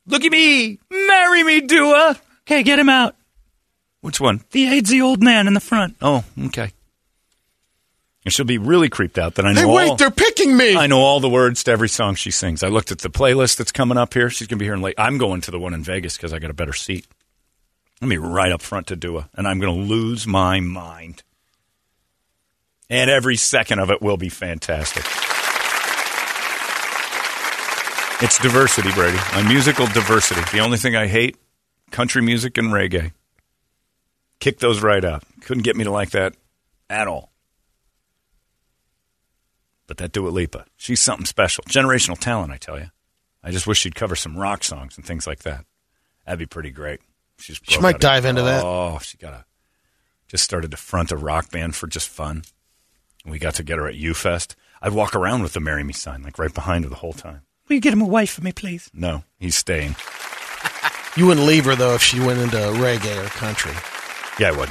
Look 0.08 0.24
at 0.24 0.32
me. 0.32 0.80
Marry 0.89 1.44
me, 1.44 1.62
Dua. 1.62 2.20
Okay, 2.48 2.63
get 2.63 2.80
him 2.80 2.89
out. 2.89 3.15
Which 4.01 4.20
one? 4.20 4.44
The 4.50 4.65
AIDSy 4.65 5.04
old 5.04 5.22
man 5.22 5.46
in 5.46 5.54
the 5.54 5.60
front. 5.60 5.98
Oh, 6.01 6.24
okay. 6.48 6.72
And 8.24 8.34
she'll 8.34 8.44
be 8.48 8.58
really 8.58 8.89
creeped 8.89 9.20
out 9.20 9.36
that 9.36 9.46
I 9.46 9.54
know 9.54 9.62
Hey, 9.62 9.68
all. 9.68 9.75
wait, 9.75 9.98
they're 10.00 10.10
picking 10.10 10.58
me. 10.58 10.75
I 10.75 10.88
know 10.88 11.01
all 11.01 11.20
the 11.20 11.30
words 11.30 11.63
to 11.65 11.72
every 11.72 11.89
song 11.89 12.15
she 12.15 12.32
sings. 12.32 12.63
I 12.63 12.70
looked 12.70 12.92
at 12.92 12.98
the 12.98 13.10
playlist 13.12 13.58
that's 13.58 13.72
coming 13.72 14.00
up 14.00 14.15
here. 14.15 14.32
She's 14.32 14.48
going 14.48 14.58
to 14.58 14.63
be 14.63 14.65
here 14.65 14.74
in 14.74 14.82
late. 14.82 14.96
I'm 14.98 15.20
going 15.20 15.42
to 15.42 15.51
the 15.51 15.60
one 15.60 15.75
in 15.75 15.84
Vegas 15.84 16.18
because 16.18 16.34
I 16.34 16.39
got 16.39 16.50
a 16.50 16.56
better 16.56 16.74
seat. 16.74 17.06
Let 18.01 18.08
me 18.08 18.18
right 18.18 18.51
up 18.51 18.63
front 18.63 18.88
to 18.88 18.96
Dua, 18.96 19.30
and 19.36 19.48
I'm 19.48 19.60
going 19.60 19.75
to 19.75 19.94
lose 19.94 20.25
my 20.25 20.60
mind. 20.60 21.22
And 22.89 23.10
every 23.10 23.36
second 23.36 23.80
of 23.80 23.89
it 23.89 24.01
will 24.01 24.18
be 24.18 24.30
fantastic. 24.30 25.04
It's 28.22 28.39
diversity, 28.39 28.92
Brady. 28.94 29.18
My 29.34 29.44
musical 29.48 29.88
diversity. 29.88 30.42
The 30.51 30.60
only 30.60 30.77
thing 30.77 30.96
I 30.96 31.08
hate 31.08 31.38
country 31.92 32.22
music 32.22 32.58
and 32.58 32.70
reggae. 32.70 33.12
Kick 34.39 34.60
those 34.60 34.82
right 34.82 35.04
out. 35.04 35.24
Couldn't 35.42 35.63
get 35.63 35.75
me 35.75 35.84
to 35.84 35.92
like 35.92 36.12
that 36.12 36.36
at 36.89 37.08
all. 37.08 37.32
But 39.88 39.98
that 39.98 40.12
Dua 40.12 40.30
Lipa, 40.30 40.65
she's 40.75 41.01
something 41.01 41.25
special. 41.25 41.63
Generational 41.65 42.18
talent, 42.18 42.51
I 42.51 42.58
tell 42.58 42.80
you. 42.80 42.88
I 43.44 43.51
just 43.51 43.68
wish 43.68 43.80
she'd 43.80 43.96
cover 43.96 44.15
some 44.15 44.38
rock 44.38 44.63
songs 44.63 44.98
and 44.98 45.06
things 45.06 45.27
like 45.27 45.44
that. 45.44 45.65
That'd 46.25 46.39
be 46.39 46.48
pretty 46.48 46.72
great. 46.72 47.01
She's 47.38 47.60
She 47.63 47.80
might 47.80 48.00
dive 48.00 48.25
into 48.25 48.42
that. 48.44 48.63
Oh, 48.63 48.98
she 49.01 49.18
got 49.18 49.34
a 49.34 49.46
just 50.27 50.44
started 50.44 50.72
to 50.72 50.77
front 50.77 51.12
a 51.12 51.18
rock 51.18 51.51
band 51.51 51.75
for 51.75 51.86
just 51.86 52.10
fun. 52.10 52.44
And 53.25 53.32
we 53.32 53.39
got 53.39 53.55
to 53.55 53.63
get 53.63 53.77
her 53.77 53.88
at 53.88 53.96
UFest. 53.96 54.55
I'd 54.82 54.94
walk 54.94 55.15
around 55.15 55.41
with 55.41 55.53
the 55.53 55.60
"Marry 55.60 55.84
Me" 55.84 55.91
sign, 55.94 56.22
like 56.24 56.39
right 56.39 56.53
behind 56.53 56.86
her 56.86 56.89
the 56.89 56.98
whole 56.98 57.13
time. 57.13 57.41
Will 57.67 57.75
you 57.75 57.82
get 57.82 57.91
him 57.91 58.01
away 58.01 58.27
from 58.27 58.44
me, 58.46 58.51
please? 58.51 58.89
No, 58.94 59.24
he's 59.39 59.55
staying. 59.55 59.96
You 61.17 61.27
wouldn't 61.27 61.48
leave 61.48 61.65
her 61.65 61.75
though 61.75 61.96
if 61.96 62.03
she 62.03 62.20
went 62.20 62.39
into 62.39 62.58
reggae 62.58 63.25
or 63.25 63.27
country. 63.29 63.72
Yeah, 64.39 64.50
I 64.50 64.58
would. 64.58 64.70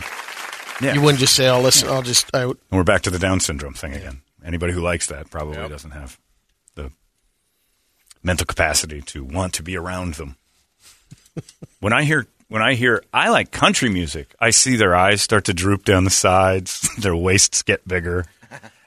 Yeah. 0.81 0.95
You 0.95 1.01
wouldn't 1.01 1.19
just 1.21 1.35
say, 1.35 1.49
oh, 1.49 1.55
"I'll 1.57 1.63
listen, 1.63 1.89
I'll 1.89 2.03
just." 2.03 2.31
I, 2.35 2.43
And 2.43 2.57
we're 2.71 2.85
back 2.85 3.03
to 3.03 3.11
the 3.11 3.19
Down 3.19 3.41
syndrome 3.41 3.75
thing 3.75 3.93
again. 3.95 4.21
Anybody 4.45 4.73
who 4.73 4.81
likes 4.81 5.07
that 5.07 5.31
probably 5.31 5.57
doesn't 5.69 5.93
have 5.93 6.19
the 6.75 6.93
mental 8.23 8.47
capacity 8.47 9.01
to 9.03 9.25
want 9.25 9.55
to 9.55 9.63
be 9.63 9.77
around 9.77 10.15
them. 10.15 10.37
when 11.81 11.93
I 11.93 12.05
hear 12.05 12.27
when 12.49 12.61
I 12.63 12.75
hear 12.75 13.03
I 13.13 13.31
like 13.31 13.51
country 13.51 13.89
music, 13.89 14.35
I 14.39 14.51
see 14.51 14.77
their 14.77 14.95
eyes 14.95 15.23
start 15.23 15.45
to 15.47 15.55
droop 15.55 15.85
down 15.85 16.05
the 16.05 16.11
sides, 16.11 16.89
their 16.99 17.17
waists 17.17 17.63
get 17.63 17.89
bigger. 17.89 18.27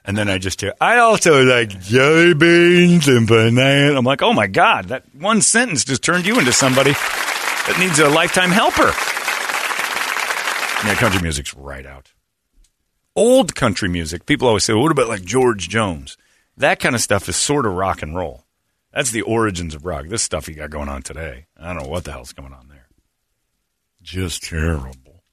And 0.08 0.18
then 0.18 0.30
I 0.30 0.40
just 0.40 0.62
hear, 0.62 0.74
I 0.82 0.98
also 1.00 1.44
like 1.44 1.70
jelly 1.82 2.34
beans 2.34 3.08
and 3.08 3.28
banana. 3.28 3.98
I'm 3.98 4.06
like, 4.06 4.24
oh 4.24 4.34
my 4.34 4.48
God, 4.48 4.86
that 4.86 5.04
one 5.14 5.42
sentence 5.42 5.84
just 5.84 6.02
turned 6.02 6.26
you 6.26 6.40
into 6.40 6.54
somebody 6.54 6.94
that 6.94 7.76
needs 7.78 8.00
a 8.00 8.10
lifetime 8.10 8.50
helper. 8.50 8.94
Yeah, 10.88 10.96
country 10.96 11.22
music's 11.22 11.54
right 11.54 11.86
out 11.86 12.12
old 13.18 13.56
country 13.56 13.90
music, 13.90 14.26
people 14.26 14.48
always 14.48 14.64
say, 14.64 14.74
well, 14.74 14.84
what 14.84 14.92
about 14.92 15.10
like 15.10 15.24
George 15.24 15.68
Jones? 15.68 16.18
That 16.56 16.80
kind 16.80 16.96
of 16.96 17.02
stuff 17.02 17.28
is 17.28 17.36
sort 17.36 17.66
of 17.66 17.74
rock 17.74 18.02
and 18.02 18.16
roll. 18.16 18.46
That's 18.94 19.12
the 19.12 19.24
origins 19.24 19.76
of 19.76 19.86
rock. 19.86 20.08
This 20.08 20.24
stuff 20.24 20.48
you 20.48 20.54
got 20.54 20.70
going 20.70 20.88
on 20.88 21.02
today, 21.02 21.48
I 21.60 21.74
don't 21.74 21.84
know 21.84 21.90
what 21.90 22.06
the 22.06 22.12
hell's 22.12 22.32
going 22.32 22.54
on 22.54 22.70
there. 22.70 22.88
Just 24.02 24.44
terrible. 24.44 25.24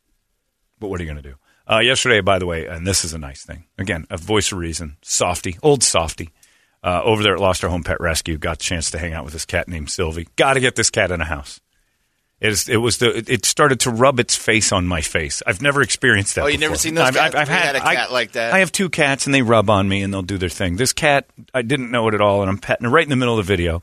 But 0.81 0.89
what 0.89 0.99
are 0.99 1.05
you 1.05 1.11
going 1.11 1.23
to 1.23 1.31
do? 1.31 1.37
Uh, 1.71 1.79
yesterday, 1.79 2.21
by 2.21 2.39
the 2.39 2.47
way, 2.47 2.67
and 2.67 2.87
this 2.87 3.05
is 3.05 3.15
a 3.15 3.19
nice 3.19 3.43
thing. 3.43 3.65
Again, 3.79 4.07
a 4.11 4.19
voice 4.19 4.53
of 4.53 4.59
reason, 4.59 4.97
Softy, 5.03 5.57
old 5.63 5.83
Softy, 5.83 6.31
uh, 6.83 7.01
over 7.03 7.23
there 7.23 7.35
at 7.35 7.41
Lost 7.41 7.65
Our 7.65 7.71
Home 7.71 7.83
Pet 7.83 8.01
Rescue, 8.01 8.37
got 8.37 8.57
a 8.57 8.65
chance 8.65 8.91
to 8.91 8.99
hang 8.99 9.15
out 9.15 9.25
with 9.25 9.33
this 9.33 9.47
cat 9.47 9.67
named 9.67 9.91
Sylvie. 9.91 10.29
Got 10.37 10.55
to 10.55 10.61
get 10.61 10.77
this 10.77 10.91
cat 10.91 11.11
in 11.11 11.23
a 11.23 11.25
house. 11.25 11.61
It, 12.41 12.49
is, 12.49 12.69
it 12.69 12.77
was 12.77 12.99
the. 12.99 13.25
It 13.27 13.47
started 13.47 13.81
to 13.81 13.91
rub 13.91 14.21
its 14.21 14.37
face 14.37 14.73
on 14.73 14.87
my 14.87 15.01
face. 15.01 15.43
I've 15.47 15.63
never 15.63 15.81
experienced 15.81 16.35
that. 16.35 16.45
Oh, 16.45 16.49
you've 16.49 16.61
never 16.61 16.77
seen 16.77 16.95
those 16.95 17.09
I've? 17.09 17.17
I've, 17.17 17.35
I've 17.35 17.49
had, 17.49 17.65
had 17.65 17.77
a 17.77 17.87
I- 17.87 17.95
cat 17.95 18.13
like 18.13 18.33
that. 18.33 18.53
I 18.53 18.59
have 18.59 18.71
two 18.71 18.91
cats, 18.91 19.25
and 19.25 19.35
they 19.35 19.41
rub 19.41 19.71
on 19.71 19.89
me, 19.89 20.03
and 20.03 20.13
they'll 20.13 20.21
do 20.21 20.37
their 20.37 20.51
thing. 20.51 20.77
This 20.77 20.93
cat, 20.93 21.27
I 21.55 21.63
didn't 21.63 21.91
know 21.91 22.07
it 22.09 22.15
at 22.15 22.21
all, 22.21 22.43
and 22.43 22.51
I'm 22.51 22.59
petting 22.59 22.85
her 22.85 22.91
right 22.91 23.05
in 23.05 23.09
the 23.09 23.17
middle 23.17 23.39
of 23.39 23.47
the 23.47 23.51
video. 23.51 23.81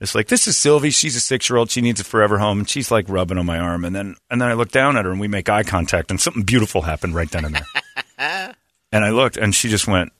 It's 0.00 0.14
like 0.14 0.28
this 0.28 0.46
is 0.46 0.56
Sylvie. 0.56 0.90
She's 0.90 1.14
a 1.14 1.20
six 1.20 1.48
year 1.50 1.58
old. 1.58 1.70
She 1.70 1.82
needs 1.82 2.00
a 2.00 2.04
forever 2.04 2.38
home, 2.38 2.60
and 2.60 2.68
she's 2.68 2.90
like 2.90 3.08
rubbing 3.08 3.36
on 3.36 3.46
my 3.46 3.58
arm, 3.58 3.84
and 3.84 3.94
then 3.94 4.16
and 4.30 4.40
then 4.40 4.48
I 4.48 4.54
look 4.54 4.70
down 4.70 4.96
at 4.96 5.04
her, 5.04 5.10
and 5.10 5.20
we 5.20 5.28
make 5.28 5.48
eye 5.48 5.62
contact, 5.62 6.10
and 6.10 6.20
something 6.20 6.42
beautiful 6.42 6.82
happened 6.82 7.14
right 7.14 7.30
then 7.30 7.44
and 7.44 7.54
there. 7.56 8.54
and 8.92 9.04
I 9.04 9.10
looked, 9.10 9.36
and 9.36 9.54
she 9.54 9.68
just 9.68 9.86
went 9.86 10.12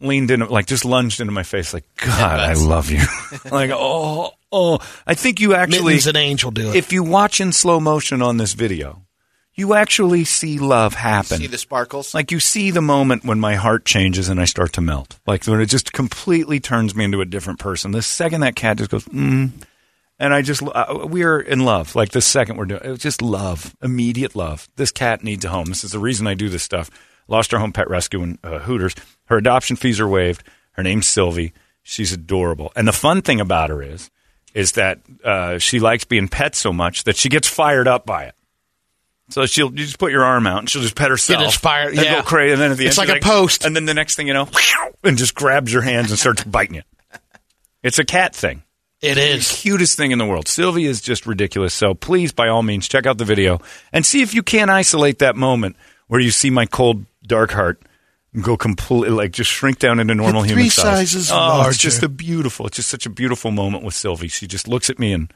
leaned 0.00 0.30
in, 0.30 0.40
like 0.40 0.66
just 0.66 0.84
lunged 0.84 1.20
into 1.20 1.32
my 1.32 1.44
face, 1.44 1.72
like 1.72 1.84
God, 1.96 2.40
I 2.40 2.52
love 2.54 2.90
you. 2.90 3.02
like 3.50 3.70
oh 3.72 4.32
oh, 4.50 4.78
I 5.06 5.14
think 5.14 5.40
you 5.40 5.54
actually 5.54 5.94
Mittens 5.94 6.08
and 6.08 6.16
Angel 6.16 6.50
do 6.50 6.68
it. 6.70 6.76
if 6.76 6.92
you 6.92 7.02
watch 7.02 7.40
in 7.40 7.52
slow 7.52 7.80
motion 7.80 8.20
on 8.20 8.36
this 8.36 8.52
video, 8.52 9.02
you 9.54 9.74
actually 9.74 10.24
see 10.24 10.58
love 10.58 10.94
happen. 10.94 11.38
See 11.38 11.46
the 11.46 11.58
sparkles? 11.58 12.14
like 12.14 12.32
you 12.32 12.40
see 12.40 12.70
the 12.70 12.80
moment 12.80 13.24
when 13.24 13.38
my 13.38 13.54
heart 13.54 13.84
changes 13.84 14.28
and 14.28 14.40
I 14.40 14.44
start 14.46 14.72
to 14.74 14.80
melt. 14.80 15.18
Like 15.26 15.44
when 15.44 15.60
it 15.60 15.66
just 15.66 15.92
completely 15.92 16.60
turns 16.60 16.94
me 16.94 17.04
into 17.04 17.20
a 17.20 17.26
different 17.26 17.58
person. 17.58 17.90
The 17.90 18.02
second 18.02 18.40
that 18.40 18.56
cat 18.56 18.78
just 18.78 18.90
goes, 18.90 19.04
mm, 19.04 19.50
and 20.18 20.34
I 20.34 20.42
just 20.42 20.62
uh, 20.62 21.06
we 21.08 21.22
are 21.24 21.40
in 21.40 21.60
love. 21.60 21.94
Like 21.94 22.10
the 22.10 22.20
second 22.20 22.56
we're 22.56 22.66
doing, 22.66 22.80
it 22.84 22.90
was 22.90 23.00
just 23.00 23.20
love, 23.20 23.76
immediate 23.82 24.34
love. 24.34 24.68
This 24.76 24.92
cat 24.92 25.22
needs 25.22 25.44
a 25.44 25.48
home. 25.48 25.66
This 25.66 25.84
is 25.84 25.92
the 25.92 25.98
reason 25.98 26.26
I 26.26 26.34
do 26.34 26.48
this 26.48 26.62
stuff. 26.62 26.90
Lost 27.28 27.52
her 27.52 27.58
home 27.58 27.72
pet 27.72 27.88
rescue 27.88 28.22
in 28.22 28.38
uh, 28.42 28.58
Hooters. 28.60 28.94
Her 29.26 29.36
adoption 29.36 29.76
fees 29.76 30.00
are 30.00 30.08
waived. 30.08 30.44
Her 30.72 30.82
name's 30.82 31.06
Sylvie. 31.06 31.52
She's 31.82 32.12
adorable. 32.12 32.72
And 32.76 32.86
the 32.86 32.92
fun 32.92 33.22
thing 33.22 33.40
about 33.40 33.70
her 33.70 33.82
is, 33.82 34.10
is 34.54 34.72
that 34.72 35.00
uh, 35.24 35.58
she 35.58 35.80
likes 35.80 36.04
being 36.04 36.28
pet 36.28 36.54
so 36.54 36.72
much 36.72 37.04
that 37.04 37.16
she 37.16 37.28
gets 37.28 37.48
fired 37.48 37.88
up 37.88 38.06
by 38.06 38.24
it. 38.24 38.34
So 39.32 39.46
she'll 39.46 39.70
you 39.70 39.84
just 39.84 39.98
put 39.98 40.12
your 40.12 40.24
arm 40.24 40.46
out 40.46 40.60
and 40.60 40.70
she'll 40.70 40.82
just 40.82 40.96
pet 40.96 41.10
herself. 41.10 41.38
Get 41.38 41.46
inspired, 41.46 41.94
and 41.94 42.04
yeah. 42.04 42.16
go 42.16 42.22
crazy. 42.22 42.52
And 42.52 42.60
then 42.60 42.72
at 42.72 42.76
the 42.76 42.86
It's 42.86 42.98
end, 42.98 43.08
like 43.08 43.16
she's 43.16 43.24
a 43.24 43.28
post. 43.28 43.64
And 43.64 43.74
then 43.74 43.86
the 43.86 43.94
next 43.94 44.14
thing 44.14 44.28
you 44.28 44.34
know, 44.34 44.48
and 45.04 45.16
just 45.16 45.34
grabs 45.34 45.72
your 45.72 45.82
hands 45.82 46.10
and 46.10 46.18
starts 46.18 46.44
biting 46.44 46.76
you. 46.76 46.82
It's 47.82 47.98
a 47.98 48.04
cat 48.04 48.34
thing 48.34 48.62
it 49.02 49.18
is. 49.18 49.50
cutest 49.50 49.96
thing 49.96 50.12
in 50.12 50.18
the 50.18 50.26
world. 50.26 50.46
Sylvie 50.46 50.84
is 50.86 51.00
just 51.00 51.26
ridiculous. 51.26 51.74
So 51.74 51.92
please, 51.92 52.32
by 52.32 52.48
all 52.48 52.62
means, 52.62 52.86
check 52.86 53.04
out 53.04 53.18
the 53.18 53.24
video 53.24 53.60
and 53.92 54.06
see 54.06 54.22
if 54.22 54.32
you 54.32 54.42
can't 54.42 54.70
isolate 54.70 55.18
that 55.18 55.34
moment 55.34 55.76
where 56.06 56.20
you 56.20 56.30
see 56.30 56.50
my 56.50 56.66
cold, 56.66 57.04
dark 57.26 57.50
heart 57.50 57.82
go 58.40 58.56
completely, 58.56 59.10
like 59.10 59.32
just 59.32 59.50
shrink 59.50 59.78
down 59.78 60.00
into 60.00 60.14
normal 60.14 60.42
Three 60.42 60.50
human 60.50 60.70
size. 60.70 61.10
sizes 61.10 61.30
oh, 61.30 61.36
larger. 61.36 61.70
it's 61.70 61.78
just 61.78 62.02
a 62.02 62.08
beautiful. 62.08 62.66
It's 62.66 62.76
just 62.76 62.88
such 62.88 63.04
a 63.04 63.10
beautiful 63.10 63.50
moment 63.50 63.84
with 63.84 63.94
Sylvie. 63.94 64.28
She 64.28 64.46
just 64.46 64.68
looks 64.68 64.88
at 64.88 64.98
me 64.98 65.12
and 65.12 65.32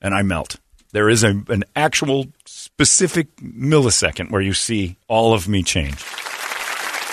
and 0.00 0.14
I 0.14 0.22
melt. 0.22 0.56
There 0.92 1.08
is 1.08 1.22
a, 1.22 1.42
an 1.48 1.64
actual 1.76 2.26
specific 2.46 3.34
millisecond 3.36 4.30
where 4.30 4.40
you 4.40 4.54
see 4.54 4.96
all 5.08 5.32
of 5.32 5.48
me 5.48 5.62
change. 5.62 5.98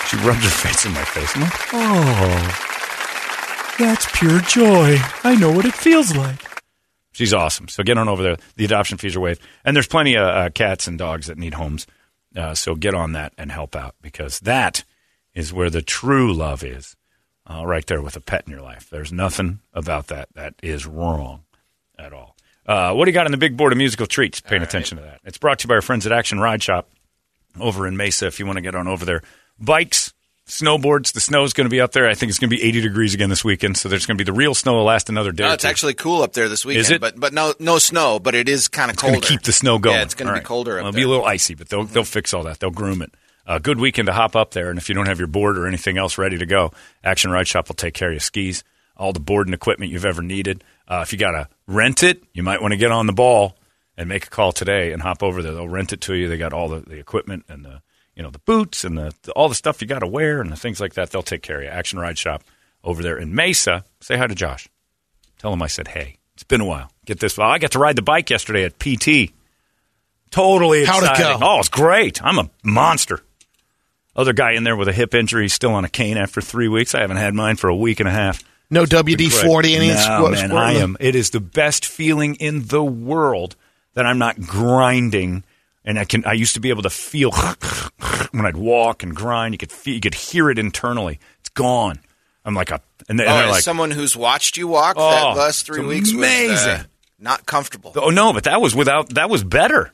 She 0.08 0.18
rubbed 0.18 0.42
her 0.42 0.50
face 0.50 0.86
in 0.86 0.94
my 0.94 1.04
face. 1.04 1.36
I'm 1.36 1.42
like, 1.42 1.74
oh, 1.74 2.66
that's 3.78 4.08
pure 4.18 4.40
joy. 4.42 4.98
I 5.24 5.36
know 5.36 5.52
what 5.52 5.66
it 5.66 5.74
feels 5.74 6.16
like. 6.16 6.64
She's 7.12 7.34
awesome. 7.34 7.68
So 7.68 7.84
get 7.84 7.98
on 7.98 8.08
over 8.08 8.24
there. 8.24 8.38
The 8.56 8.66
adoption 8.66 8.98
fees 8.98 9.16
are 9.16 9.20
waived, 9.20 9.42
and 9.66 9.76
there's 9.76 9.88
plenty 9.88 10.16
of 10.16 10.28
uh, 10.28 10.50
cats 10.52 10.88
and 10.88 10.98
dogs 10.98 11.28
that 11.28 11.38
need 11.38 11.56
homes. 11.56 11.88
Uh, 12.36 12.54
so 12.56 12.76
get 12.76 12.94
on 12.94 13.14
that 13.14 13.34
and 13.38 13.52
help 13.52 13.76
out 13.76 13.96
because 14.02 14.40
that 14.42 14.84
is 15.34 15.52
where 15.52 15.70
the 15.70 15.82
true 15.82 16.34
love 16.34 16.64
is. 16.64 16.96
Uh, 17.50 17.66
right 17.66 17.86
there 17.88 18.02
with 18.02 18.16
a 18.18 18.22
pet 18.22 18.44
in 18.46 18.52
your 18.52 18.62
life. 18.62 18.90
There's 18.90 19.12
nothing 19.12 19.60
about 19.74 20.08
that 20.08 20.28
that 20.36 20.56
is 20.62 20.86
wrong 20.86 21.44
at 21.98 22.12
all. 22.12 22.37
Uh, 22.68 22.94
what 22.94 23.06
do 23.06 23.12
you 23.12 23.14
got 23.14 23.26
on 23.26 23.32
the 23.32 23.38
big 23.38 23.56
board 23.56 23.72
of 23.72 23.78
musical 23.78 24.08
treats? 24.08 24.42
Paying 24.42 24.62
attention 24.62 24.98
to 24.98 25.04
that. 25.04 25.22
It's 25.24 25.38
brought 25.38 25.60
to 25.60 25.66
you 25.66 25.70
by 25.70 25.76
our 25.76 25.82
friends 25.82 26.06
at 26.06 26.12
Action 26.12 26.40
Ride 26.40 26.62
Shop 26.62 26.90
over 27.60 27.88
in 27.88 27.96
Mesa. 27.96 28.28
If 28.28 28.40
you 28.40 28.46
want 28.46 28.58
to 28.58 28.62
get 28.62 28.76
on 28.76 28.88
over 28.88 29.06
there, 29.06 29.22
bikes, 29.60 30.14
snowboards. 30.48 31.14
The 31.14 31.20
snow 31.20 31.44
is 31.44 31.54
going 31.54 31.66
to 31.66 31.70
be 31.70 31.80
up 31.80 31.92
there. 31.92 32.10
I 32.10 32.14
think 32.14 32.30
it's 32.30 32.40
going 32.40 32.50
to 32.50 32.56
be 32.56 32.64
80 32.64 32.82
degrees 32.82 33.14
again 33.14 33.30
this 33.30 33.44
weekend. 33.44 33.78
So 33.78 33.90
there's 33.90 34.06
going 34.06 34.18
to 34.18 34.24
be 34.24 34.30
the 34.30 34.36
real 34.36 34.54
snow 34.54 34.74
will 34.74 34.84
last 34.84 35.10
another 35.10 35.32
day. 35.32 35.44
No, 35.44 35.52
or 35.52 35.54
it's 35.54 35.64
two. 35.64 35.70
actually 35.70 35.94
cool 35.94 36.24
up 36.24 36.34
there 36.34 36.50
this 36.50 36.66
weekend. 36.66 36.82
Is 36.82 36.92
it? 36.92 37.02
But 37.02 37.20
but 37.20 37.34
no 37.34 37.54
no 37.60 37.78
snow. 37.78 38.20
But 38.20 38.36
it 38.36 38.50
is 38.50 38.68
kind 38.68 38.90
of 38.90 38.98
to 38.98 39.20
keep 39.22 39.44
the 39.44 39.54
snow 39.54 39.78
going. 39.80 39.98
Yeah, 39.98 40.04
it's 40.04 40.14
going 40.16 40.28
to 40.28 40.34
right. 40.34 40.42
be 40.42 40.46
colder 40.46 40.74
up 40.74 40.80
It'll 40.80 40.92
there. 40.92 41.00
be 41.00 41.04
a 41.04 41.08
little 41.08 41.26
icy, 41.26 41.56
but 41.56 41.70
they'll 41.70 41.84
they'll 41.86 42.04
fix 42.04 42.34
all 42.34 42.44
that. 42.44 42.60
They'll 42.60 42.72
groom 42.72 43.02
it. 43.02 43.14
A 43.46 43.62
good 43.62 43.80
weekend 43.80 44.08
to 44.08 44.14
hop 44.14 44.36
up 44.36 44.52
there, 44.52 44.70
and 44.70 44.78
if 44.78 44.90
you 44.90 44.96
don't 44.96 45.06
have 45.06 45.20
your 45.20 45.28
board 45.28 45.58
or 45.58 45.68
anything 45.68 45.98
else 45.98 46.18
ready 46.18 46.38
to 46.38 46.46
go, 46.46 46.74
Action 47.02 47.32
Ride 47.32 47.48
Shop 47.48 47.70
will 47.70 47.76
take 47.76 47.94
care 47.94 48.10
of 48.10 48.14
your 48.14 48.20
skis, 48.20 48.62
all 48.98 49.14
the 49.14 49.22
board 49.22 49.48
and 49.48 49.54
equipment 49.54 49.90
you've 49.90 50.06
ever 50.06 50.22
needed. 50.22 50.66
Uh, 50.88 51.02
if 51.06 51.12
you 51.12 51.20
got 51.20 51.32
to 51.32 51.50
rent 51.68 52.04
it, 52.04 52.24
you 52.34 52.44
might 52.44 52.62
want 52.62 52.72
to 52.72 52.78
get 52.78 52.92
on 52.92 53.08
the 53.08 53.14
ball 53.14 53.58
and 53.98 54.08
make 54.08 54.26
a 54.26 54.30
call 54.30 54.52
today 54.52 54.94
and 54.94 55.02
hop 55.02 55.22
over 55.24 55.42
there. 55.42 55.54
They'll 55.54 55.68
rent 55.68 55.92
it 55.92 56.02
to 56.02 56.14
you. 56.14 56.30
They 56.30 56.38
got 56.38 56.54
all 56.54 56.70
the, 56.70 56.80
the 56.80 56.98
equipment 56.98 57.46
and 57.50 57.66
the 57.66 57.82
you 58.16 58.24
know 58.24 58.32
the 58.32 58.40
boots 58.40 58.84
and 58.84 58.98
the, 58.98 59.14
the 59.24 59.32
all 59.34 59.50
the 59.50 59.56
stuff 59.56 59.82
you 59.82 59.88
got 59.88 60.00
to 60.00 60.08
wear 60.08 60.42
and 60.42 60.52
the 60.52 60.56
things 60.56 60.80
like 60.80 60.94
that. 60.94 61.12
They'll 61.12 61.24
take 61.24 61.42
care 61.42 61.58
of 61.58 61.64
you. 61.64 61.70
Action 61.70 62.00
Ride 62.00 62.18
Shop 62.18 62.44
over 62.84 63.04
there 63.04 63.18
in 63.18 63.36
Mesa. 63.36 63.84
Say 64.00 64.18
hi 64.18 64.28
to 64.28 64.36
Josh. 64.36 64.68
Tell 65.40 65.54
him 65.54 65.62
I 65.62 65.68
said 65.68 65.90
hey. 65.90 66.18
It's 66.34 66.44
been 66.44 66.62
a 66.62 66.66
while. 66.66 66.92
Get 67.06 67.20
this. 67.20 67.38
Well, 67.38 67.50
I 67.50 67.58
got 67.58 67.72
to 67.72 67.80
ride 67.80 67.96
the 67.96 68.04
bike 68.04 68.30
yesterday 68.30 68.64
at 68.64 68.78
PT. 68.78 69.34
Totally 70.30 70.86
How'd 70.86 71.04
it 71.04 71.18
go? 71.18 71.40
Oh, 71.42 71.60
it's 71.60 71.70
great. 71.70 72.24
I'm 72.24 72.38
a 72.38 72.50
monster. 72.64 73.22
Other 74.16 74.34
guy 74.34 74.54
in 74.54 74.64
there 74.64 74.76
with 74.76 74.88
a 74.88 74.94
hip 74.94 75.16
injury, 75.16 75.48
still 75.48 75.74
on 75.74 75.86
a 75.86 75.90
cane 75.90 76.18
after 76.18 76.42
three 76.42 76.68
weeks. 76.68 76.96
I 76.96 77.02
haven't 77.02 77.18
had 77.18 77.34
mine 77.34 77.56
for 77.56 77.70
a 77.70 77.76
week 77.76 78.00
and 78.00 78.10
a 78.10 78.12
half. 78.12 78.44
No 78.70 78.84
WD 78.86 79.32
forty 79.32 79.76
any 79.76 79.88
no, 79.90 79.96
squat- 79.96 80.32
man, 80.32 80.50
squat- 80.50 80.64
I 80.64 80.74
am. 80.74 80.98
It 81.00 81.16
is 81.16 81.30
the 81.30 81.40
best 81.40 81.86
feeling 81.86 82.36
in 82.36 82.68
the 82.68 82.84
world 82.84 83.56
that 83.94 84.06
I'm 84.06 84.18
not 84.18 84.40
grinding, 84.42 85.44
and 85.86 85.98
I 85.98 86.04
can. 86.06 86.26
I 86.26 86.34
used 86.34 86.54
to 86.56 86.60
be 86.60 86.70
able 86.70 86.84
to 86.84 86.90
feel 86.90 87.32
when 88.32 88.46
I'd 88.46 88.58
walk 88.58 89.04
and 89.04 89.16
grind. 89.16 89.54
You 89.54 89.58
could 89.58 89.72
feel, 89.72 89.94
you 89.96 90.02
could 90.02 90.14
hear 90.16 90.50
it 90.50 90.60
internally. 90.60 91.20
It's 91.40 91.50
gone. 91.50 92.00
I'm 92.46 92.54
like 92.56 92.72
a, 92.72 92.82
and, 93.10 93.20
they, 93.20 93.26
Oh, 93.26 93.28
they're 93.34 93.44
as 93.46 93.52
like, 93.52 93.64
someone 93.64 93.92
who's 93.92 94.16
watched 94.16 94.56
you 94.58 94.68
walk 94.68 94.96
Oh, 94.98 95.10
that 95.10 95.38
last 95.38 95.66
three 95.66 95.80
it's 95.82 95.88
weeks 95.88 96.08
was 96.14 96.18
amazing. 96.18 96.70
uh, 96.70 96.84
not 97.20 97.46
comfortable. 97.46 97.92
oh 97.96 98.10
no, 98.10 98.32
but 98.34 98.44
that 98.46 98.62
was 98.62 98.76
without. 98.76 99.10
That 99.16 99.30
was 99.30 99.44
better. 99.44 99.92